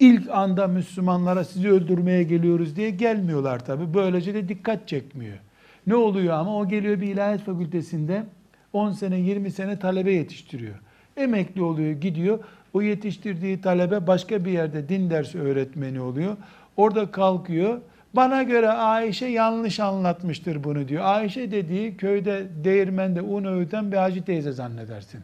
ilk 0.00 0.30
anda 0.30 0.66
Müslümanlara 0.66 1.44
sizi 1.44 1.70
öldürmeye 1.70 2.22
geliyoruz 2.22 2.76
diye 2.76 2.90
gelmiyorlar 2.90 3.64
tabi. 3.64 3.94
Böylece 3.94 4.34
de 4.34 4.48
dikkat 4.48 4.88
çekmiyor. 4.88 5.38
Ne 5.86 5.94
oluyor 5.94 6.34
ama 6.34 6.56
o 6.58 6.68
geliyor 6.68 7.00
bir 7.00 7.06
ilahiyat 7.06 7.40
fakültesinde 7.40 8.26
10 8.72 8.90
sene 8.90 9.18
20 9.20 9.50
sene 9.50 9.78
talebe 9.78 10.12
yetiştiriyor. 10.12 10.74
Emekli 11.16 11.62
oluyor 11.62 11.92
gidiyor. 11.92 12.38
O 12.76 12.82
yetiştirdiği 12.82 13.60
talebe 13.60 14.06
başka 14.06 14.44
bir 14.44 14.50
yerde 14.50 14.88
din 14.88 15.10
dersi 15.10 15.40
öğretmeni 15.40 16.00
oluyor. 16.00 16.36
Orada 16.76 17.10
kalkıyor. 17.10 17.80
Bana 18.14 18.42
göre 18.42 18.68
Ayşe 18.68 19.26
yanlış 19.26 19.80
anlatmıştır 19.80 20.64
bunu 20.64 20.88
diyor. 20.88 21.04
Ayşe 21.04 21.50
dediği 21.50 21.96
köyde 21.96 22.46
değirmende 22.64 23.22
un 23.22 23.44
öğüten 23.44 23.92
bir 23.92 23.96
hacı 23.96 24.24
teyze 24.24 24.52
zannedersin. 24.52 25.20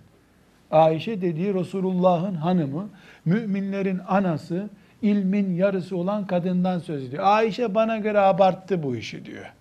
Ayşe 0.70 1.20
dediği 1.20 1.54
Resulullah'ın 1.54 2.34
hanımı, 2.34 2.88
müminlerin 3.24 4.00
anası, 4.08 4.68
ilmin 5.02 5.54
yarısı 5.54 5.96
olan 5.96 6.26
kadından 6.26 6.78
söz 6.78 7.04
ediyor. 7.04 7.24
Ayşe 7.26 7.74
bana 7.74 7.98
göre 7.98 8.20
abarttı 8.20 8.82
bu 8.82 8.96
işi 8.96 9.24
diyor. 9.24 9.52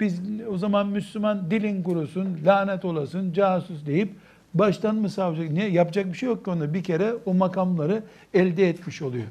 Biz 0.00 0.20
o 0.50 0.58
zaman 0.58 0.86
Müslüman 0.86 1.50
dilin 1.50 1.82
kurusun, 1.82 2.38
lanet 2.44 2.84
olasın, 2.84 3.32
casus 3.32 3.86
deyip 3.86 4.23
baştan 4.54 4.96
mı 4.96 5.10
savacak? 5.10 5.50
Niye? 5.50 5.68
Yapacak 5.68 6.06
bir 6.06 6.18
şey 6.18 6.28
yok 6.28 6.44
ki 6.44 6.50
onda. 6.50 6.74
Bir 6.74 6.84
kere 6.84 7.14
o 7.26 7.34
makamları 7.34 8.02
elde 8.34 8.68
etmiş 8.68 9.02
oluyor. 9.02 9.24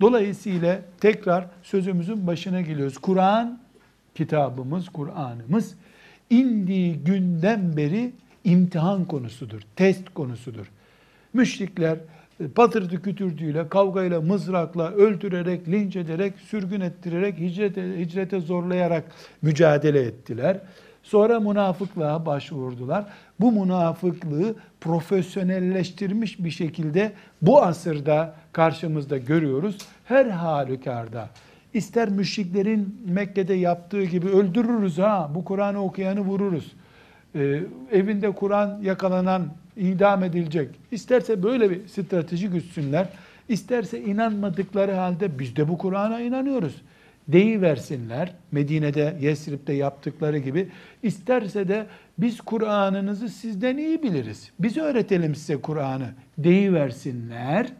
Dolayısıyla 0.00 0.80
tekrar 1.00 1.46
sözümüzün 1.62 2.26
başına 2.26 2.60
geliyoruz. 2.60 2.98
Kur'an 2.98 3.58
kitabımız, 4.14 4.88
Kur'an'ımız 4.88 5.74
indiği 6.30 6.94
günden 6.94 7.76
beri 7.76 8.12
imtihan 8.44 9.04
konusudur, 9.04 9.60
test 9.76 10.14
konusudur. 10.14 10.66
Müşrikler 11.32 11.98
e, 12.40 12.48
patırtı 12.48 13.02
kütürtüyle, 13.02 13.68
kavgayla, 13.68 14.20
mızrakla, 14.20 14.90
öldürerek, 14.92 15.68
linç 15.68 15.96
ederek, 15.96 16.34
sürgün 16.38 16.80
ettirerek, 16.80 17.38
hicrete, 17.38 17.98
hicrete 17.98 18.40
zorlayarak 18.40 19.04
mücadele 19.42 20.00
ettiler. 20.00 20.60
Sonra 21.06 21.40
münafıklığa 21.40 22.26
başvurdular. 22.26 23.04
Bu 23.40 23.52
münafıklığı 23.52 24.54
profesyonelleştirmiş 24.80 26.44
bir 26.44 26.50
şekilde 26.50 27.12
bu 27.42 27.62
asırda 27.62 28.34
karşımızda 28.52 29.18
görüyoruz. 29.18 29.78
Her 30.04 30.26
halükarda 30.26 31.28
ister 31.74 32.08
müşriklerin 32.08 33.00
Mekke'de 33.08 33.54
yaptığı 33.54 34.04
gibi 34.04 34.28
öldürürüz 34.28 34.98
ha 34.98 35.30
bu 35.34 35.44
Kur'an'ı 35.44 35.84
okuyanı 35.84 36.20
vururuz. 36.20 36.72
Ee, 37.34 37.60
evinde 37.92 38.30
Kur'an 38.30 38.78
yakalanan 38.82 39.46
idam 39.76 40.24
edilecek. 40.24 40.68
İsterse 40.90 41.42
böyle 41.42 41.70
bir 41.70 41.88
strateji 41.88 42.48
gütsünler. 42.48 43.08
İsterse 43.48 44.00
inanmadıkları 44.00 44.92
halde 44.92 45.38
biz 45.38 45.56
de 45.56 45.68
bu 45.68 45.78
Kur'an'a 45.78 46.20
inanıyoruz 46.20 46.82
deyiversinler. 47.28 48.32
Medine'de, 48.52 49.16
Yesrib'de 49.20 49.72
yaptıkları 49.72 50.38
gibi. 50.38 50.68
İsterse 51.02 51.68
de 51.68 51.86
biz 52.18 52.40
Kur'an'ınızı 52.40 53.28
sizden 53.28 53.76
iyi 53.76 54.02
biliriz. 54.02 54.50
Biz 54.58 54.76
öğretelim 54.76 55.34
size 55.34 55.56
Kur'an'ı 55.56 56.08
deyiversinler. 56.38 57.72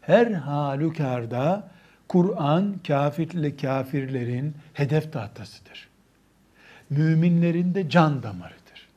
Her 0.00 0.26
halükarda 0.26 1.70
Kur'an 2.08 2.74
kafirle 2.86 3.56
kafirlerin 3.56 4.54
hedef 4.72 5.12
tahtasıdır. 5.12 5.88
Müminlerin 6.90 7.74
de 7.74 7.88
can 7.88 8.22
damarıdır. 8.22 8.88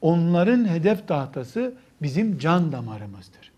Onların 0.00 0.68
hedef 0.68 1.08
tahtası 1.08 1.74
bizim 2.02 2.38
can 2.38 2.72
damarımızdır. 2.72 3.52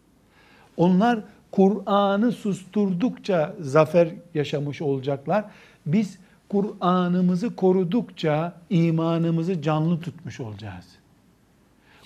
Onlar 0.76 1.20
Kur'an'ı 1.52 2.32
susturdukça 2.32 3.54
zafer 3.60 4.08
yaşamış 4.34 4.82
olacaklar. 4.82 5.44
Biz 5.86 6.18
Kur'an'ımızı 6.48 7.56
korudukça 7.56 8.54
imanımızı 8.70 9.62
canlı 9.62 10.00
tutmuş 10.00 10.40
olacağız. 10.40 10.86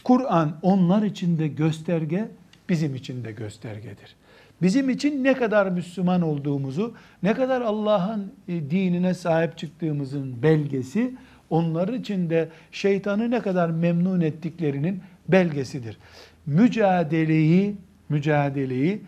Kur'an 0.05 0.57
onlar 0.63 1.03
için 1.03 1.39
de 1.39 1.49
gösterge, 1.49 2.29
bizim 2.69 2.95
için 2.95 3.25
de 3.25 3.33
göstergedir. 3.33 4.17
Bizim 4.63 4.91
için 4.91 5.25
ne 5.25 5.35
kadar 5.35 5.67
Müslüman 5.67 6.23
olduğumuzu, 6.23 6.95
ne 7.23 7.35
kadar 7.35 7.61
Allah'ın 7.61 8.33
e, 8.49 8.71
dinine 8.71 9.15
sahip 9.15 9.59
çıktığımızın 9.59 10.43
belgesi, 10.43 11.15
onlar 11.51 11.89
için 11.89 12.31
de 12.31 12.49
şeytanı 12.73 13.31
ne 13.31 13.41
kadar 13.41 13.71
memnun 13.71 14.21
ettiklerinin 14.21 15.03
belgesidir. 15.29 15.99
Mücadeleyi, 16.47 17.77
mücadeleyi 18.09 19.03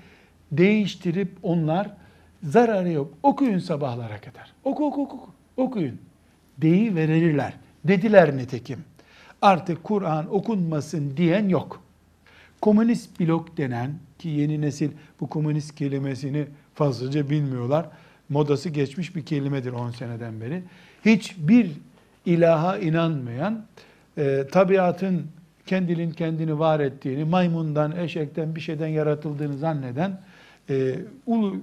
değiştirip 0.53 1.37
onlar 1.43 1.91
zararı 2.43 2.91
yok. 2.91 3.15
Okuyun 3.23 3.59
sabahlara 3.59 4.21
kadar. 4.21 4.53
Oku 4.65 4.87
oku 4.87 5.03
oku. 5.03 5.31
Okuyun. 5.57 5.99
Deyi 6.59 6.97
verirler. 6.97 7.53
Dediler 7.85 8.37
nitekim. 8.37 8.79
Artık 9.43 9.85
Kur'an 9.85 10.35
okunmasın 10.35 11.17
diyen 11.17 11.49
yok. 11.49 11.83
Komünist 12.61 13.21
blok 13.21 13.57
denen 13.57 13.91
ki 14.19 14.29
yeni 14.29 14.61
nesil 14.61 14.91
bu 15.21 15.29
komünist 15.29 15.75
kelimesini 15.75 16.47
fazlaca 16.75 17.31
bilmiyorlar. 17.31 17.87
Modası 18.29 18.69
geçmiş 18.69 19.17
bir 19.17 19.27
kelimedir 19.27 19.73
10 19.73 19.91
seneden 19.91 20.41
beri. 20.41 20.63
Hiçbir 21.05 21.71
ilaha 22.27 22.79
inanmayan, 22.79 23.65
e, 24.19 24.45
tabiatın 24.53 25.27
kendinin 25.67 26.11
kendini 26.11 26.59
var 26.59 26.81
ettiğini, 26.81 27.25
maymundan, 27.25 27.97
eşekten, 27.97 28.57
bir 28.57 28.61
şeyden 28.61 28.87
yaratıldığını 28.87 29.59
zanneden 29.59 30.21
e, 30.71 30.95
ulu 31.27 31.57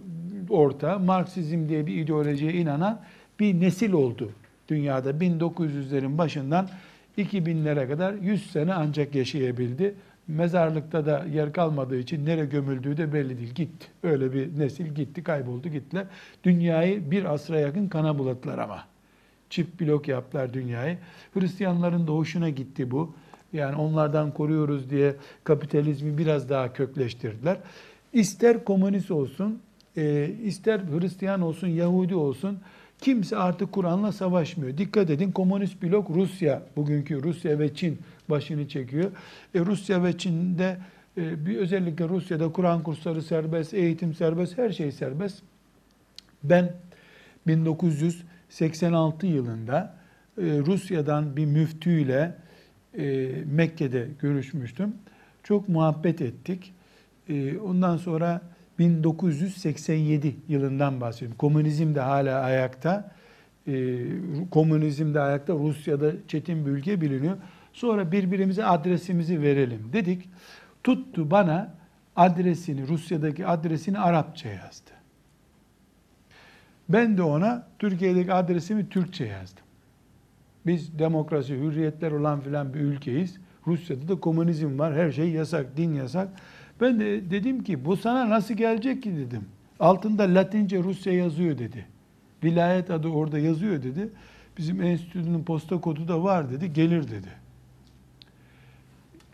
orta 0.49 0.99
Marksizm 0.99 1.69
diye 1.69 1.87
bir 1.87 1.95
ideolojiye 1.95 2.53
inanan 2.53 3.01
bir 3.39 3.61
nesil 3.61 3.91
oldu 3.91 4.31
dünyada 4.67 5.11
1900'lerin 5.11 6.17
başından 6.17 6.69
2000'lere 7.17 7.87
kadar 7.87 8.13
100 8.13 8.51
sene 8.51 8.73
ancak 8.73 9.15
yaşayabildi. 9.15 9.95
Mezarlıkta 10.27 11.05
da 11.05 11.25
yer 11.33 11.53
kalmadığı 11.53 11.99
için 11.99 12.25
nereye 12.25 12.45
gömüldüğü 12.45 12.97
de 12.97 13.13
belli 13.13 13.37
değil. 13.37 13.53
Gitti. 13.53 13.87
Öyle 14.03 14.33
bir 14.33 14.59
nesil 14.59 14.85
gitti, 14.85 15.23
kayboldu, 15.23 15.69
gittiler. 15.69 16.05
Dünyayı 16.43 17.11
bir 17.11 17.33
asra 17.33 17.59
yakın 17.59 17.87
kana 17.87 18.19
buladılar 18.19 18.57
ama. 18.57 18.83
Çift 19.49 19.81
blok 19.81 20.07
yaptılar 20.07 20.53
dünyayı. 20.53 20.97
Hristiyanların 21.33 22.07
da 22.07 22.11
hoşuna 22.11 22.49
gitti 22.49 22.91
bu. 22.91 23.15
Yani 23.53 23.75
onlardan 23.75 24.31
koruyoruz 24.31 24.89
diye 24.89 25.15
kapitalizmi 25.43 26.17
biraz 26.17 26.49
daha 26.49 26.73
kökleştirdiler. 26.73 27.57
İster 28.15 28.63
komünist 28.63 29.11
olsun, 29.11 29.59
e, 29.97 30.31
ister 30.43 30.79
Hristiyan 30.79 31.41
olsun, 31.41 31.67
Yahudi 31.67 32.15
olsun 32.15 32.59
kimse 33.01 33.37
artık 33.37 33.71
Kur'an'la 33.71 34.11
savaşmıyor. 34.11 34.77
Dikkat 34.77 35.09
edin 35.09 35.31
komünist 35.31 35.83
blok 35.83 36.09
Rusya, 36.09 36.63
bugünkü 36.75 37.23
Rusya 37.23 37.59
ve 37.59 37.75
Çin 37.75 37.99
başını 38.29 38.67
çekiyor. 38.67 39.11
E, 39.55 39.59
Rusya 39.59 40.03
ve 40.03 40.17
Çin'de 40.17 40.77
e, 41.17 41.45
bir 41.45 41.57
özellikle 41.57 42.09
Rusya'da 42.09 42.51
Kur'an 42.51 42.83
kursları 42.83 43.21
serbest, 43.21 43.73
eğitim 43.73 44.13
serbest, 44.13 44.57
her 44.57 44.69
şey 44.69 44.91
serbest. 44.91 45.41
Ben 46.43 46.73
1986 47.47 49.27
yılında 49.27 49.95
e, 50.37 50.41
Rusya'dan 50.41 51.37
bir 51.37 51.45
müftüyle 51.45 52.35
Mekke'de 53.45 54.07
görüşmüştüm. 54.21 54.95
Çok 55.43 55.69
muhabbet 55.69 56.21
ettik. 56.21 56.74
Ee, 57.29 57.57
ondan 57.57 57.97
sonra 57.97 58.41
1987 58.79 60.35
yılından 60.47 61.01
bahsediyorum. 61.01 61.37
Komünizm 61.37 61.95
de 61.95 61.99
hala 61.99 62.39
ayakta. 62.39 63.11
Ee, 63.67 63.97
komünizm 64.51 65.13
de 65.13 65.19
ayakta. 65.19 65.53
Rusya'da 65.53 66.11
çetin 66.27 66.65
bir 66.65 66.71
ülke 66.71 67.01
biliniyor. 67.01 67.37
Sonra 67.73 68.11
birbirimize 68.11 68.65
adresimizi 68.65 69.41
verelim 69.41 69.89
dedik. 69.93 70.29
Tuttu 70.83 71.31
bana 71.31 71.73
adresini, 72.15 72.87
Rusya'daki 72.87 73.47
adresini 73.47 73.99
Arapça 73.99 74.49
yazdı. 74.49 74.91
Ben 76.89 77.17
de 77.17 77.21
ona 77.21 77.67
Türkiye'deki 77.79 78.33
adresimi 78.33 78.89
Türkçe 78.89 79.25
yazdım. 79.25 79.63
Biz 80.65 80.99
demokrasi, 80.99 81.55
hürriyetler 81.55 82.11
olan 82.11 82.39
filan 82.41 82.73
bir 82.73 82.79
ülkeyiz. 82.79 83.37
Rusya'da 83.67 84.07
da 84.07 84.19
komünizm 84.19 84.79
var. 84.79 84.95
Her 84.95 85.11
şey 85.11 85.29
yasak, 85.29 85.77
din 85.77 85.93
yasak. 85.93 86.29
Ben 86.81 86.99
de 86.99 87.29
dedim 87.29 87.63
ki 87.63 87.85
bu 87.85 87.97
sana 87.97 88.29
nasıl 88.29 88.53
gelecek 88.53 89.03
ki 89.03 89.17
dedim. 89.17 89.45
Altında 89.79 90.23
Latince 90.23 90.83
Rusya 90.83 91.13
yazıyor 91.13 91.57
dedi. 91.57 91.85
Vilayet 92.43 92.91
adı 92.91 93.07
orada 93.07 93.39
yazıyor 93.39 93.83
dedi. 93.83 94.09
Bizim 94.57 94.81
enstitünün 94.81 95.43
posta 95.43 95.81
kodu 95.81 96.07
da 96.07 96.23
var 96.23 96.51
dedi. 96.51 96.73
Gelir 96.73 97.03
dedi. 97.03 97.29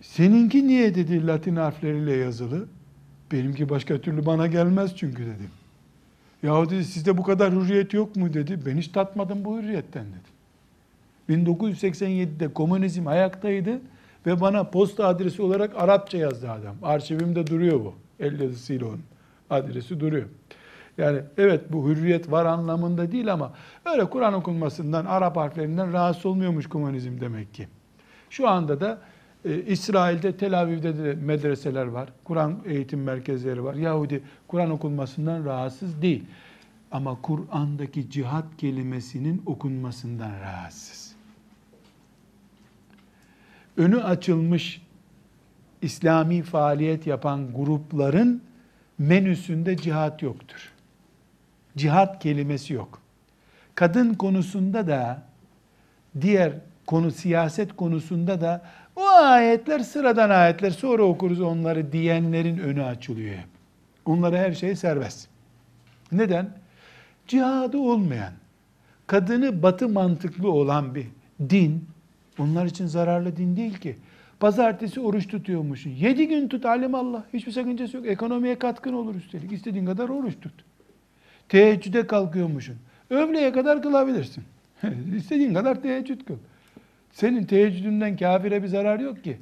Seninki 0.01 0.67
niye 0.67 0.95
dedi 0.95 1.27
Latin 1.27 1.55
harfleriyle 1.55 2.15
yazılı? 2.15 2.67
Benimki 3.31 3.69
başka 3.69 4.01
türlü 4.01 4.25
bana 4.25 4.47
gelmez 4.47 4.95
çünkü 4.95 5.23
dedim. 5.23 5.49
Yahu 6.43 6.69
dedi 6.69 6.85
sizde 6.85 7.17
bu 7.17 7.23
kadar 7.23 7.53
hürriyet 7.53 7.93
yok 7.93 8.15
mu 8.15 8.33
dedi. 8.33 8.59
Ben 8.65 8.77
hiç 8.77 8.87
tatmadım 8.87 9.45
bu 9.45 9.57
hürriyetten 9.57 10.05
dedi. 10.05 10.31
1987'de 11.39 12.53
komünizm 12.53 13.07
ayaktaydı 13.07 13.81
ve 14.25 14.41
bana 14.41 14.63
posta 14.63 15.07
adresi 15.07 15.41
olarak 15.41 15.71
Arapça 15.75 16.17
yazdı 16.17 16.51
adam. 16.51 16.75
Arşivimde 16.83 17.47
duruyor 17.47 17.79
bu. 17.79 17.93
El 18.19 18.39
yazısıyla 18.39 18.87
onun 18.87 19.01
adresi 19.49 19.99
duruyor. 19.99 20.25
Yani 20.97 21.21
evet 21.37 21.61
bu 21.73 21.89
hürriyet 21.89 22.31
var 22.31 22.45
anlamında 22.45 23.11
değil 23.11 23.33
ama 23.33 23.53
öyle 23.85 24.05
Kur'an 24.05 24.33
okunmasından, 24.33 25.05
Arap 25.05 25.37
harflerinden 25.37 25.93
rahatsız 25.93 26.25
olmuyormuş 26.25 26.69
komünizm 26.69 27.21
demek 27.21 27.53
ki. 27.53 27.67
Şu 28.29 28.49
anda 28.49 28.81
da 28.81 29.01
e, 29.45 29.61
İsrail'de, 29.61 30.37
Tel 30.37 30.61
Aviv'de 30.61 30.97
de 30.97 31.13
medreseler 31.13 31.85
var. 31.85 32.09
Kur'an 32.23 32.59
eğitim 32.65 33.03
merkezleri 33.03 33.63
var. 33.63 33.73
Yahudi 33.73 34.23
Kur'an 34.47 34.71
okunmasından 34.71 35.45
rahatsız 35.45 36.01
değil. 36.01 36.23
Ama 36.91 37.21
Kur'an'daki 37.21 38.09
cihat 38.09 38.45
kelimesinin 38.57 39.41
okunmasından 39.45 40.31
rahatsız. 40.41 41.00
Önü 43.77 44.03
açılmış 44.03 44.81
İslami 45.81 46.41
faaliyet 46.41 47.07
yapan 47.07 47.53
grupların 47.53 48.41
menüsünde 48.97 49.77
cihat 49.77 50.21
yoktur. 50.21 50.71
Cihat 51.77 52.23
kelimesi 52.23 52.73
yok. 52.73 53.01
Kadın 53.75 54.13
konusunda 54.13 54.87
da 54.87 55.23
diğer 56.21 56.53
konu 56.85 57.11
siyaset 57.11 57.75
konusunda 57.75 58.41
da 58.41 58.61
o 58.95 59.07
ayetler 59.07 59.79
sıradan 59.79 60.29
ayetler 60.29 60.71
sonra 60.71 61.03
okuruz 61.03 61.41
onları 61.41 61.91
diyenlerin 61.91 62.57
önü 62.57 62.83
açılıyor 62.83 63.35
hep. 63.35 63.47
Onlara 64.05 64.37
her 64.37 64.53
şey 64.53 64.75
serbest. 64.75 65.27
Neden? 66.11 66.49
Cihadı 67.27 67.77
olmayan, 67.77 68.33
kadını 69.07 69.63
batı 69.63 69.89
mantıklı 69.89 70.51
olan 70.51 70.95
bir 70.95 71.07
din, 71.49 71.87
onlar 72.41 72.65
için 72.65 72.85
zararlı 72.85 73.37
din 73.37 73.55
değil 73.55 73.77
ki. 73.77 73.95
Pazartesi 74.39 74.99
oruç 74.99 75.27
tutuyormuşsun. 75.27 75.89
Yedi 75.89 76.27
gün 76.27 76.47
tut 76.47 76.65
Allah. 76.65 77.23
Hiçbir 77.33 77.51
sakıncası 77.51 77.97
yok. 77.97 78.07
Ekonomiye 78.07 78.59
katkın 78.59 78.93
olur 78.93 79.15
üstelik. 79.15 79.51
İstediğin 79.51 79.85
kadar 79.85 80.09
oruç 80.09 80.33
tut. 80.41 80.53
Teheccüde 81.49 82.07
kalkıyormuşsun. 82.07 82.75
Öğleye 83.09 83.51
kadar 83.51 83.81
kılabilirsin. 83.81 84.43
İstediğin 85.15 85.53
kadar 85.53 85.81
teheccüd 85.81 86.21
kıl. 86.21 86.35
Senin 87.11 87.43
teheccüdünden 87.43 88.17
kafire 88.17 88.63
bir 88.63 88.67
zarar 88.67 88.99
yok 88.99 89.23
ki. 89.23 89.37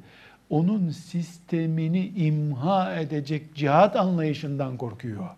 Onun 0.50 0.90
sistemini 0.90 2.06
imha 2.06 2.94
edecek 2.94 3.54
cihat 3.54 3.96
anlayışından 3.96 4.76
korkuyor. 4.76 5.28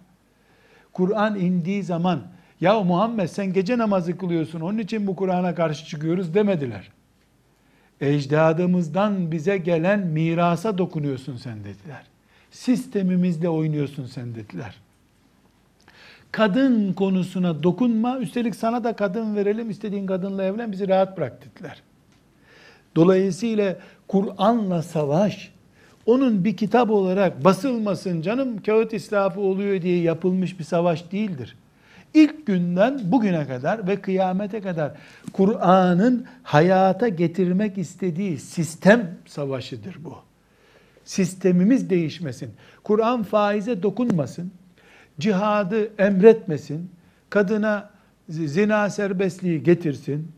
Kur'an 0.92 1.40
indiği 1.40 1.83
zaman 1.83 2.22
ya 2.61 2.81
Muhammed 2.81 3.29
sen 3.29 3.53
gece 3.53 3.79
namazı 3.79 4.18
kılıyorsun 4.18 4.61
onun 4.61 4.79
için 4.79 5.07
bu 5.07 5.16
Kur'an'a 5.16 5.55
karşı 5.55 5.87
çıkıyoruz 5.87 6.35
demediler. 6.35 6.90
Ecdadımızdan 8.03 9.33
bize 9.33 9.59
gelen 9.59 10.01
mirasa 10.01 10.79
dokunuyorsun 10.79 11.37
sen 11.37 11.59
dediler. 11.59 12.03
Sistemimizle 12.51 13.49
oynuyorsun 13.49 14.07
sen 14.07 14.35
dediler. 14.35 14.75
Kadın 16.33 16.93
konusuna 16.93 17.62
dokunma, 17.62 18.19
üstelik 18.19 18.57
sana 18.57 18.85
da 18.85 18.97
kadın 18.97 19.37
verelim, 19.37 19.71
istediğin 19.71 20.07
kadınla 20.07 20.45
evlen, 20.45 20.73
bizi 20.73 20.88
rahat 20.88 21.17
bırak 21.17 21.45
dediler. 21.45 21.83
Dolayısıyla 22.97 23.77
Kur'an'la 24.09 24.83
savaş, 24.83 25.53
onun 26.07 26.45
bir 26.45 26.57
kitap 26.57 26.91
olarak 26.91 27.45
basılmasın 27.45 28.23
canım 28.23 28.62
kağıt 28.62 28.93
israfı 28.93 29.41
oluyor 29.41 29.83
diye 29.83 30.03
yapılmış 30.03 30.59
bir 30.59 30.65
savaş 30.65 31.12
değildir. 31.12 31.57
İlk 32.14 32.46
günden 32.46 33.01
bugüne 33.05 33.46
kadar 33.46 33.87
ve 33.87 34.01
kıyamete 34.01 34.61
kadar 34.61 34.92
Kur'an'ın 35.33 36.27
hayata 36.42 37.09
getirmek 37.09 37.79
istediği 37.79 38.38
sistem 38.38 39.11
savaşıdır 39.27 39.96
bu. 40.05 40.16
Sistemimiz 41.05 41.90
değişmesin. 41.90 42.51
Kur'an 42.85 43.22
faize 43.22 43.83
dokunmasın. 43.83 44.53
Cihadı 45.20 46.03
emretmesin. 46.03 46.90
Kadına 47.31 47.90
zina 48.29 48.90
serbestliği 48.90 49.62
getirsin 49.62 50.33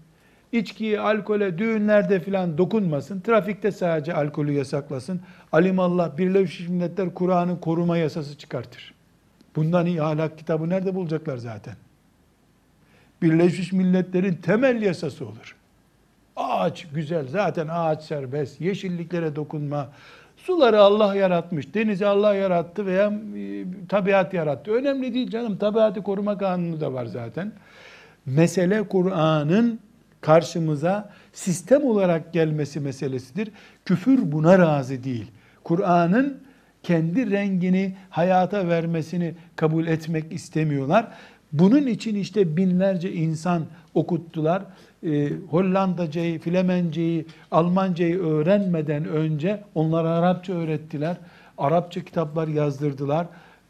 içkiye, 0.59 1.01
alkole, 1.01 1.59
düğünlerde 1.59 2.21
filan 2.21 2.59
dokunmasın. 2.59 3.21
Trafikte 3.21 3.73
sadece 3.73 4.15
alkolü 4.15 4.53
yasaklasın. 4.53 5.21
Alimallah 5.53 6.19
Birleşmiş 6.19 6.69
Milletler 6.69 7.15
Kur'an'ın 7.15 7.57
koruma 7.57 7.97
yasası 7.97 8.39
çıkartır. 8.39 8.94
Bundan 9.57 9.87
iyi 9.87 10.03
ahlak 10.03 10.39
kitabı 10.39 10.69
nerede 10.69 10.95
bulacaklar 10.95 11.37
zaten? 11.37 11.75
Birleşmiş 13.23 13.73
Milletler'in 13.73 14.35
temel 14.35 14.83
yasası 14.83 15.25
olur. 15.25 15.57
Ağaç 16.37 16.87
güzel, 16.95 17.29
zaten 17.29 17.69
ağaç 17.69 18.03
serbest, 18.03 18.61
yeşilliklere 18.61 19.37
dokunma. 19.37 19.89
Suları 20.37 20.81
Allah 20.81 21.17
yaratmış, 21.17 21.75
denizi 21.75 22.07
Allah 22.07 22.35
yarattı 22.35 22.87
veya 22.87 23.13
e, 23.37 23.65
tabiat 23.89 24.35
yarattı. 24.35 24.73
Önemli 24.73 25.15
değil 25.15 25.31
canım, 25.31 25.59
tabiatı 25.59 26.03
koruma 26.03 26.39
kanunu 26.39 26.81
da 26.81 26.93
var 26.93 27.07
zaten. 27.07 27.53
Mesele 28.27 28.89
Kur'an'ın 28.89 29.81
karşımıza 30.21 31.11
sistem 31.33 31.85
olarak 31.85 32.33
gelmesi 32.33 32.81
meselesidir. 32.81 33.51
Küfür 33.85 34.33
buna 34.33 34.59
razı 34.59 35.05
değil. 35.05 35.31
Kur'an'ın 35.65 36.44
kendi 36.85 37.31
rengini 37.31 37.95
hayata 38.11 38.69
vermesini 38.69 39.35
kabul 39.57 39.87
etmek 39.87 40.33
istemiyorlar. 40.33 41.09
Bunun 41.53 41.87
için 41.87 42.15
işte 42.15 42.57
binlerce 42.57 43.13
insan 43.13 43.63
okuttular. 43.95 44.63
Ee, 45.07 45.29
Hollandacayı, 45.51 46.39
Flemenceyi, 46.39 47.27
Almancayı 47.51 48.19
öğrenmeden 48.19 49.05
önce 49.05 49.65
onlara 49.75 50.11
Arapça 50.11 50.53
öğrettiler. 50.53 51.17
Arapça 51.59 52.05
kitaplar 52.05 52.49
yazdırdılar. 52.49 53.27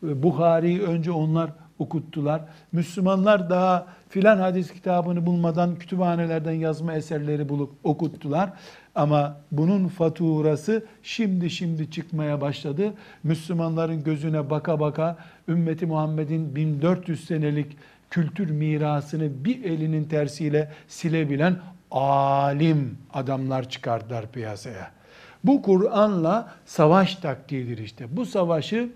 Ee, 0.07 0.23
Buhari'yi 0.23 0.83
önce 0.83 1.11
onlar 1.11 1.51
okuttular. 1.79 2.43
Müslümanlar 2.73 3.51
daha 3.51 3.87
filan 4.09 4.39
hadis 4.39 4.73
kitabını 4.73 5.27
bulmadan 5.27 5.77
kütüphanelerden 5.77 6.53
yazma 6.53 6.95
eserleri 6.95 7.49
bulup 7.49 7.73
okuttular. 7.85 8.53
Ama 8.95 9.37
bunun 9.53 9.89
faturası 9.89 10.85
şimdi 11.03 11.51
şimdi 11.51 11.91
çıkmaya 11.91 12.41
başladı. 12.41 12.93
Müslümanların 13.23 14.05
gözüne 14.05 14.51
baka 14.51 14.81
baka 14.81 15.17
ümmeti 15.49 15.87
Muhammed'in 15.87 16.57
1400 16.57 17.25
senelik 17.25 17.77
kültür 18.11 18.51
mirasını 18.51 19.45
bir 19.45 19.65
elinin 19.65 20.05
tersiyle 20.05 20.73
silebilen 20.89 21.57
alim 21.91 22.99
adamlar 23.13 23.69
çıkardılar 23.69 24.33
piyasaya. 24.33 24.91
Bu 25.45 25.63
Kur'an'la 25.63 26.53
savaş 26.67 27.17
taktiğidir 27.17 27.79
işte. 27.79 28.17
Bu 28.17 28.27
savaşı 28.27 28.89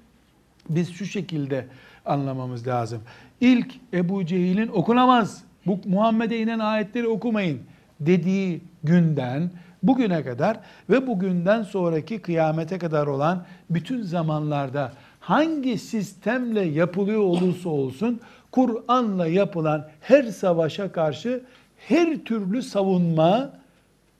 biz 0.70 0.92
şu 0.92 1.06
şekilde 1.06 1.66
anlamamız 2.08 2.66
lazım. 2.66 3.00
İlk 3.40 3.74
Ebu 3.94 4.26
Cehil'in 4.26 4.68
okunamaz, 4.68 5.44
bu 5.66 5.78
Muhammed'e 5.86 6.38
inen 6.38 6.58
ayetleri 6.58 7.08
okumayın 7.08 7.60
dediği 8.00 8.60
günden 8.84 9.50
bugüne 9.82 10.24
kadar 10.24 10.60
ve 10.90 11.06
bugünden 11.06 11.62
sonraki 11.62 12.18
kıyamete 12.18 12.78
kadar 12.78 13.06
olan 13.06 13.44
bütün 13.70 14.02
zamanlarda 14.02 14.92
hangi 15.20 15.78
sistemle 15.78 16.60
yapılıyor 16.60 17.20
olursa 17.20 17.68
olsun 17.68 18.20
Kur'an'la 18.52 19.26
yapılan 19.26 19.88
her 20.00 20.24
savaşa 20.24 20.92
karşı 20.92 21.42
her 21.88 22.16
türlü 22.16 22.62
savunma 22.62 23.50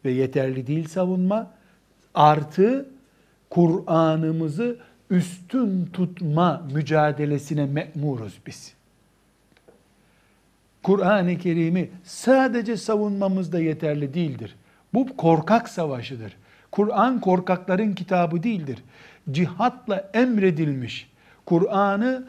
ve 0.05 0.11
yeterli 0.11 0.66
değil 0.66 0.88
savunma 0.88 1.51
artı 2.14 2.88
Kur'an'ımızı 3.51 4.77
üstün 5.11 5.87
tutma 5.92 6.66
mücadelesine 6.73 7.66
memuruz 7.66 8.38
biz. 8.47 8.75
Kur'an-ı 10.83 11.38
Kerim'i 11.38 11.90
sadece 12.05 12.77
savunmamız 12.77 13.53
da 13.53 13.61
yeterli 13.61 14.14
değildir. 14.14 14.57
Bu 14.94 15.16
korkak 15.16 15.68
savaşıdır. 15.68 16.37
Kur'an 16.71 17.21
korkakların 17.21 17.94
kitabı 17.94 18.42
değildir. 18.42 18.79
Cihatla 19.31 20.11
emredilmiş. 20.14 21.11
Kur'an'ı 21.47 22.25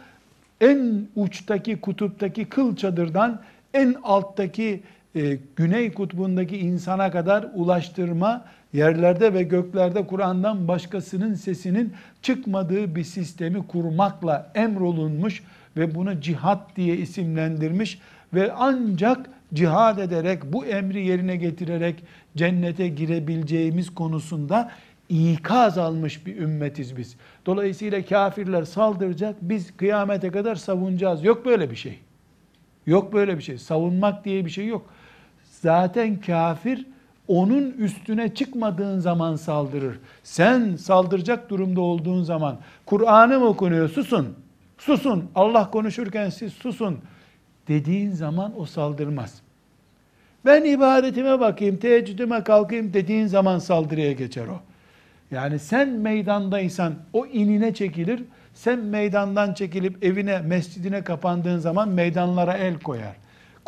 en 0.61 1.07
uçtaki 1.15 1.81
kutuptaki 1.81 2.45
kıl 2.45 2.75
çadırdan 2.75 3.41
en 3.73 3.95
alttaki 4.03 4.83
e, 5.15 5.37
Güney 5.55 5.93
Kutbu'ndaki 5.93 6.57
insana 6.57 7.11
kadar 7.11 7.47
ulaştırma, 7.53 8.45
yerlerde 8.73 9.33
ve 9.33 9.43
göklerde 9.43 10.07
Kur'an'dan 10.07 10.67
başkasının 10.67 11.33
sesinin 11.33 11.93
çıkmadığı 12.21 12.95
bir 12.95 13.03
sistemi 13.03 13.67
kurmakla 13.67 14.51
emrolunmuş 14.55 15.43
ve 15.77 15.95
bunu 15.95 16.21
cihat 16.21 16.75
diye 16.75 16.97
isimlendirmiş 16.97 17.99
ve 18.33 18.51
ancak 18.57 19.29
cihad 19.53 19.97
ederek 19.97 20.53
bu 20.53 20.65
emri 20.65 21.05
yerine 21.05 21.35
getirerek 21.35 22.03
cennete 22.37 22.87
girebileceğimiz 22.87 23.93
konusunda 23.93 24.71
ikaz 25.09 25.77
almış 25.77 26.25
bir 26.25 26.37
ümmetiz 26.37 26.97
biz. 26.97 27.15
Dolayısıyla 27.45 28.05
kafirler 28.05 28.63
saldıracak, 28.63 29.35
biz 29.41 29.77
kıyamete 29.77 30.31
kadar 30.31 30.55
savunacağız. 30.55 31.23
Yok 31.23 31.45
böyle 31.45 31.71
bir 31.71 31.75
şey. 31.75 31.99
Yok 32.87 33.13
böyle 33.13 33.37
bir 33.37 33.43
şey. 33.43 33.57
Savunmak 33.57 34.25
diye 34.25 34.45
bir 34.45 34.49
şey 34.49 34.67
yok. 34.67 34.89
Zaten 35.61 36.21
kafir 36.21 36.85
onun 37.27 37.71
üstüne 37.71 38.33
çıkmadığın 38.33 38.99
zaman 38.99 39.35
saldırır. 39.35 39.99
Sen 40.23 40.75
saldıracak 40.75 41.49
durumda 41.49 41.81
olduğun 41.81 42.23
zaman 42.23 42.57
Kur'an'ı 42.85 43.39
mı 43.39 43.45
okunuyor? 43.45 43.89
Susun. 43.89 44.35
Susun. 44.77 45.29
Allah 45.35 45.71
konuşurken 45.71 46.29
siz 46.29 46.53
susun 46.53 46.99
dediğin 47.67 48.11
zaman 48.11 48.59
o 48.59 48.65
saldırmaz. 48.65 49.41
Ben 50.45 50.63
ibadetime 50.63 51.39
bakayım, 51.39 51.77
teheccüdüme 51.77 52.43
kalkayım 52.43 52.93
dediğin 52.93 53.27
zaman 53.27 53.59
saldırıya 53.59 54.11
geçer 54.11 54.47
o. 54.47 54.59
Yani 55.31 55.59
sen 55.59 55.89
meydandaysan 55.89 56.93
o 57.13 57.25
inine 57.25 57.73
çekilir. 57.73 58.23
Sen 58.53 58.79
meydandan 58.79 59.53
çekilip 59.53 60.03
evine, 60.03 60.39
mescidine 60.39 61.03
kapandığın 61.03 61.57
zaman 61.57 61.89
meydanlara 61.89 62.53
el 62.53 62.79
koyar. 62.79 63.15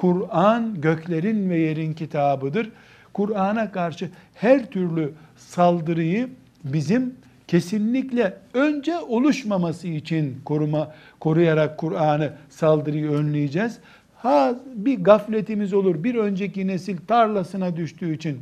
Kur'an 0.01 0.81
göklerin 0.81 1.49
ve 1.49 1.57
yerin 1.57 1.93
kitabıdır. 1.93 2.69
Kur'an'a 3.13 3.71
karşı 3.71 4.09
her 4.35 4.65
türlü 4.65 5.13
saldırıyı 5.37 6.29
bizim 6.63 7.15
kesinlikle 7.47 8.37
önce 8.53 8.99
oluşmaması 8.99 9.87
için 9.87 10.41
koruma 10.45 10.91
koruyarak 11.19 11.77
Kur'an'ı 11.77 12.33
saldırıyı 12.49 13.11
önleyeceğiz. 13.11 13.79
Ha 14.15 14.55
bir 14.75 15.03
gafletimiz 15.03 15.73
olur. 15.73 16.03
Bir 16.03 16.15
önceki 16.15 16.67
nesil 16.67 16.97
tarlasına 17.07 17.75
düştüğü 17.75 18.15
için 18.15 18.41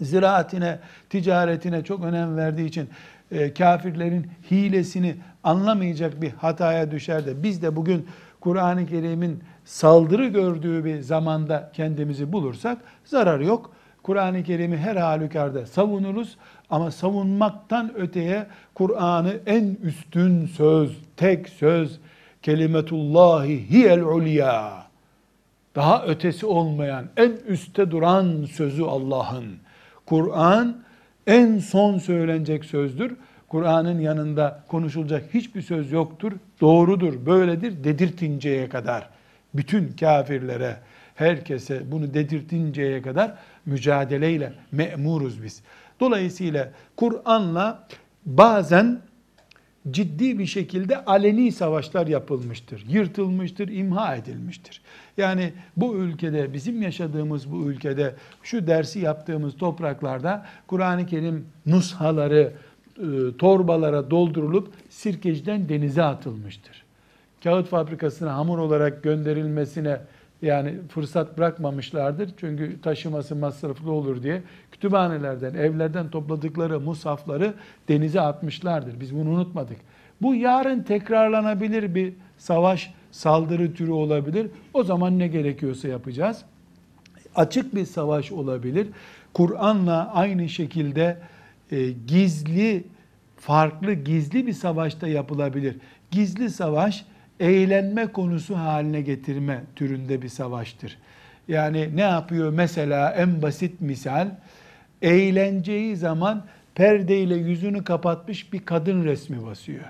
ziraatine, 0.00 0.78
ticaretine 1.10 1.84
çok 1.84 2.04
önem 2.04 2.36
verdiği 2.36 2.66
için 2.66 2.88
e, 3.32 3.54
kafirlerin 3.54 4.26
hilesini 4.50 5.14
anlamayacak 5.44 6.22
bir 6.22 6.30
hataya 6.30 6.90
düşer 6.90 7.26
de 7.26 7.42
biz 7.42 7.62
de 7.62 7.76
bugün 7.76 8.06
Kur'an-ı 8.40 8.86
Kerim'in 8.86 9.42
saldırı 9.64 10.26
gördüğü 10.26 10.84
bir 10.84 11.00
zamanda 11.00 11.70
kendimizi 11.72 12.32
bulursak 12.32 12.78
zarar 13.04 13.40
yok. 13.40 13.70
Kur'an-ı 14.02 14.42
Kerim'i 14.42 14.76
her 14.76 14.96
halükarda 14.96 15.66
savunuruz 15.66 16.36
ama 16.70 16.90
savunmaktan 16.90 17.94
öteye 17.96 18.46
Kur'an'ı 18.74 19.36
en 19.46 19.76
üstün 19.82 20.46
söz, 20.46 20.98
tek 21.16 21.48
söz, 21.48 22.00
kelimetullahi 22.42 23.70
hiyel 23.70 24.02
ulya. 24.02 24.84
Daha 25.74 26.04
ötesi 26.06 26.46
olmayan, 26.46 27.04
en 27.16 27.32
üste 27.46 27.90
duran 27.90 28.44
sözü 28.52 28.82
Allah'ın. 28.82 29.44
Kur'an 30.06 30.76
en 31.26 31.58
son 31.58 31.98
söylenecek 31.98 32.64
sözdür. 32.64 33.16
Kur'an'ın 33.48 34.00
yanında 34.00 34.64
konuşulacak 34.68 35.34
hiçbir 35.34 35.62
söz 35.62 35.92
yoktur. 35.92 36.32
Doğrudur, 36.60 37.26
böyledir 37.26 37.84
dedirtinceye 37.84 38.68
kadar. 38.68 39.08
Bütün 39.54 39.92
kafirlere, 39.92 40.76
herkese 41.14 41.82
bunu 41.92 42.14
dedirtinceye 42.14 43.02
kadar 43.02 43.34
mücadeleyle 43.66 44.52
memuruz 44.72 45.42
biz. 45.42 45.62
Dolayısıyla 46.00 46.72
Kur'an'la 46.96 47.88
bazen 48.26 49.00
ciddi 49.90 50.38
bir 50.38 50.46
şekilde 50.46 51.04
aleni 51.04 51.52
savaşlar 51.52 52.06
yapılmıştır. 52.06 52.84
Yırtılmıştır, 52.88 53.68
imha 53.68 54.16
edilmiştir. 54.16 54.80
Yani 55.16 55.52
bu 55.76 55.96
ülkede, 55.96 56.52
bizim 56.52 56.82
yaşadığımız 56.82 57.52
bu 57.52 57.70
ülkede, 57.70 58.14
şu 58.42 58.66
dersi 58.66 58.98
yaptığımız 58.98 59.56
topraklarda 59.56 60.46
Kur'an-ı 60.66 61.06
Kerim 61.06 61.46
nushaları, 61.66 62.52
e, 62.98 63.36
torbalara 63.38 64.10
doldurulup 64.10 64.72
sirkeciden 64.88 65.68
denize 65.68 66.02
atılmıştır. 66.02 66.83
Kağıt 67.44 67.68
fabrikasına 67.68 68.34
hamur 68.34 68.58
olarak 68.58 69.02
gönderilmesine 69.02 70.00
yani 70.42 70.74
fırsat 70.88 71.38
bırakmamışlardır. 71.38 72.30
Çünkü 72.36 72.80
taşıması 72.80 73.36
masraflı 73.36 73.92
olur 73.92 74.22
diye 74.22 74.42
kütüphanelerden, 74.72 75.54
evlerden 75.54 76.10
topladıkları 76.10 76.80
musafları 76.80 77.54
denize 77.88 78.20
atmışlardır. 78.20 79.00
Biz 79.00 79.14
bunu 79.14 79.30
unutmadık. 79.30 79.76
Bu 80.22 80.34
yarın 80.34 80.82
tekrarlanabilir 80.82 81.94
bir 81.94 82.12
savaş, 82.38 82.94
saldırı 83.10 83.74
türü 83.74 83.90
olabilir. 83.90 84.46
O 84.74 84.84
zaman 84.84 85.18
ne 85.18 85.28
gerekiyorsa 85.28 85.88
yapacağız. 85.88 86.44
Açık 87.34 87.74
bir 87.74 87.84
savaş 87.84 88.32
olabilir. 88.32 88.86
Kur'an'la 89.34 90.12
aynı 90.14 90.48
şekilde 90.48 91.18
e, 91.70 91.90
gizli, 91.90 92.84
farklı 93.36 93.92
gizli 93.92 94.46
bir 94.46 94.52
savaşta 94.52 95.08
yapılabilir. 95.08 95.76
Gizli 96.10 96.50
savaş, 96.50 97.04
eğlenme 97.40 98.06
konusu 98.06 98.56
haline 98.56 99.00
getirme 99.00 99.64
türünde 99.76 100.22
bir 100.22 100.28
savaştır. 100.28 100.98
Yani 101.48 101.96
ne 101.96 102.00
yapıyor 102.00 102.50
mesela 102.50 103.10
en 103.10 103.42
basit 103.42 103.80
misal 103.80 104.28
eğlenceyi 105.02 105.96
zaman 105.96 106.44
perdeyle 106.74 107.34
yüzünü 107.34 107.84
kapatmış 107.84 108.52
bir 108.52 108.64
kadın 108.64 109.04
resmi 109.04 109.46
basıyor. 109.46 109.84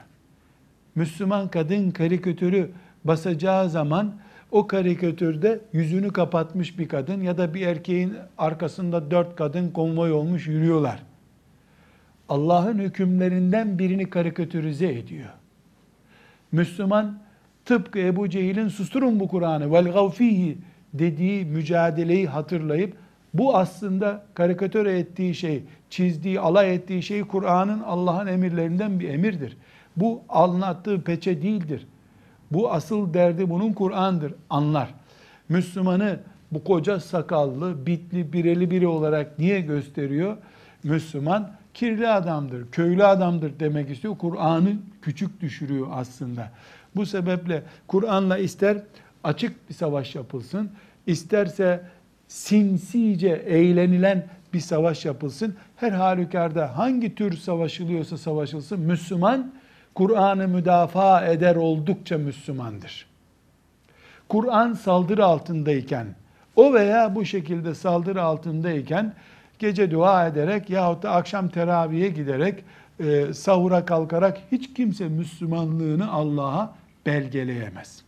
Müslüman 0.94 1.48
kadın 1.48 1.90
karikatürü 1.90 2.70
basacağı 3.04 3.70
zaman 3.70 4.14
o 4.50 4.66
karikatürde 4.66 5.60
yüzünü 5.72 6.12
kapatmış 6.12 6.78
bir 6.78 6.88
kadın 6.88 7.22
ya 7.22 7.38
da 7.38 7.54
bir 7.54 7.66
erkeğin 7.66 8.14
arkasında 8.38 9.10
dört 9.10 9.36
kadın 9.36 9.70
konvoy 9.70 10.12
olmuş 10.12 10.46
yürüyorlar. 10.46 11.02
Allah'ın 12.28 12.78
hükümlerinden 12.78 13.78
birini 13.78 14.10
karikatürize 14.10 14.92
ediyor. 14.92 15.30
Müslüman 16.52 17.23
tıpkı 17.64 17.98
Ebu 17.98 18.28
Cehil'in 18.28 18.68
susturun 18.68 19.20
bu 19.20 19.28
Kur'an'ı 19.28 19.72
vel 19.72 19.92
gavfihi 19.92 20.58
dediği 20.94 21.44
mücadeleyi 21.44 22.26
hatırlayıp 22.26 22.96
bu 23.34 23.56
aslında 23.56 24.24
karikatür 24.34 24.86
ettiği 24.86 25.34
şey, 25.34 25.62
çizdiği, 25.90 26.40
alay 26.40 26.74
ettiği 26.74 27.02
şey 27.02 27.22
Kur'an'ın 27.22 27.80
Allah'ın 27.80 28.26
emirlerinden 28.26 29.00
bir 29.00 29.08
emirdir. 29.08 29.56
Bu 29.96 30.22
anlattığı 30.28 31.02
peçe 31.02 31.42
değildir. 31.42 31.86
Bu 32.50 32.72
asıl 32.72 33.14
derdi 33.14 33.50
bunun 33.50 33.72
Kur'an'dır. 33.72 34.34
Anlar. 34.50 34.94
Müslümanı 35.48 36.20
bu 36.52 36.64
koca 36.64 37.00
sakallı, 37.00 37.86
bitli, 37.86 38.32
bireli 38.32 38.70
biri 38.70 38.86
olarak 38.86 39.38
niye 39.38 39.60
gösteriyor? 39.60 40.36
Müslüman 40.84 41.50
kirli 41.74 42.08
adamdır, 42.08 42.70
köylü 42.70 43.04
adamdır 43.04 43.60
demek 43.60 43.90
istiyor. 43.90 44.18
Kur'an'ı 44.18 44.72
küçük 45.02 45.40
düşürüyor 45.40 45.86
aslında. 45.92 46.50
Bu 46.96 47.06
sebeple 47.06 47.62
Kur'an'la 47.86 48.38
ister 48.38 48.76
açık 49.24 49.68
bir 49.68 49.74
savaş 49.74 50.14
yapılsın, 50.14 50.70
isterse 51.06 51.80
sinsice 52.28 53.28
eğlenilen 53.28 54.26
bir 54.54 54.60
savaş 54.60 55.04
yapılsın. 55.04 55.54
Her 55.76 55.92
halükarda 55.92 56.78
hangi 56.78 57.14
tür 57.14 57.36
savaşılıyorsa 57.36 58.18
savaşılsın, 58.18 58.80
Müslüman 58.80 59.52
Kur'an'ı 59.94 60.48
müdafaa 60.48 61.24
eder 61.24 61.56
oldukça 61.56 62.18
Müslümandır. 62.18 63.06
Kur'an 64.28 64.72
saldırı 64.72 65.24
altındayken, 65.24 66.06
o 66.56 66.74
veya 66.74 67.14
bu 67.14 67.24
şekilde 67.24 67.74
saldırı 67.74 68.22
altındayken 68.22 69.14
gece 69.58 69.90
dua 69.90 70.26
ederek 70.26 70.70
yahut 70.70 71.02
da 71.02 71.10
akşam 71.10 71.48
teraviye 71.48 72.08
giderek 72.08 72.64
e, 73.00 73.32
sahura 73.34 73.84
kalkarak 73.84 74.38
hiç 74.52 74.74
kimse 74.74 75.08
Müslümanlığını 75.08 76.12
Allah'a 76.12 76.74
belgeleyemez. 77.06 78.02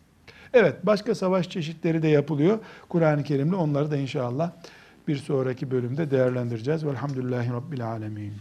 Evet 0.55 0.87
başka 0.87 1.15
savaş 1.15 1.51
çeşitleri 1.51 2.03
de 2.03 2.09
yapılıyor 2.09 2.59
Kur'an-ı 2.89 3.25
Kerim'de 3.25 3.57
onları 3.57 3.91
da 3.91 3.97
inşallah 3.97 4.51
bir 5.09 5.17
sonraki 5.17 5.71
bölümde 5.71 6.11
değerlendireceğiz. 6.11 6.87
Velhamdülillahi 6.87 7.53
Rabbil 7.53 7.87
Alemin. 7.87 8.33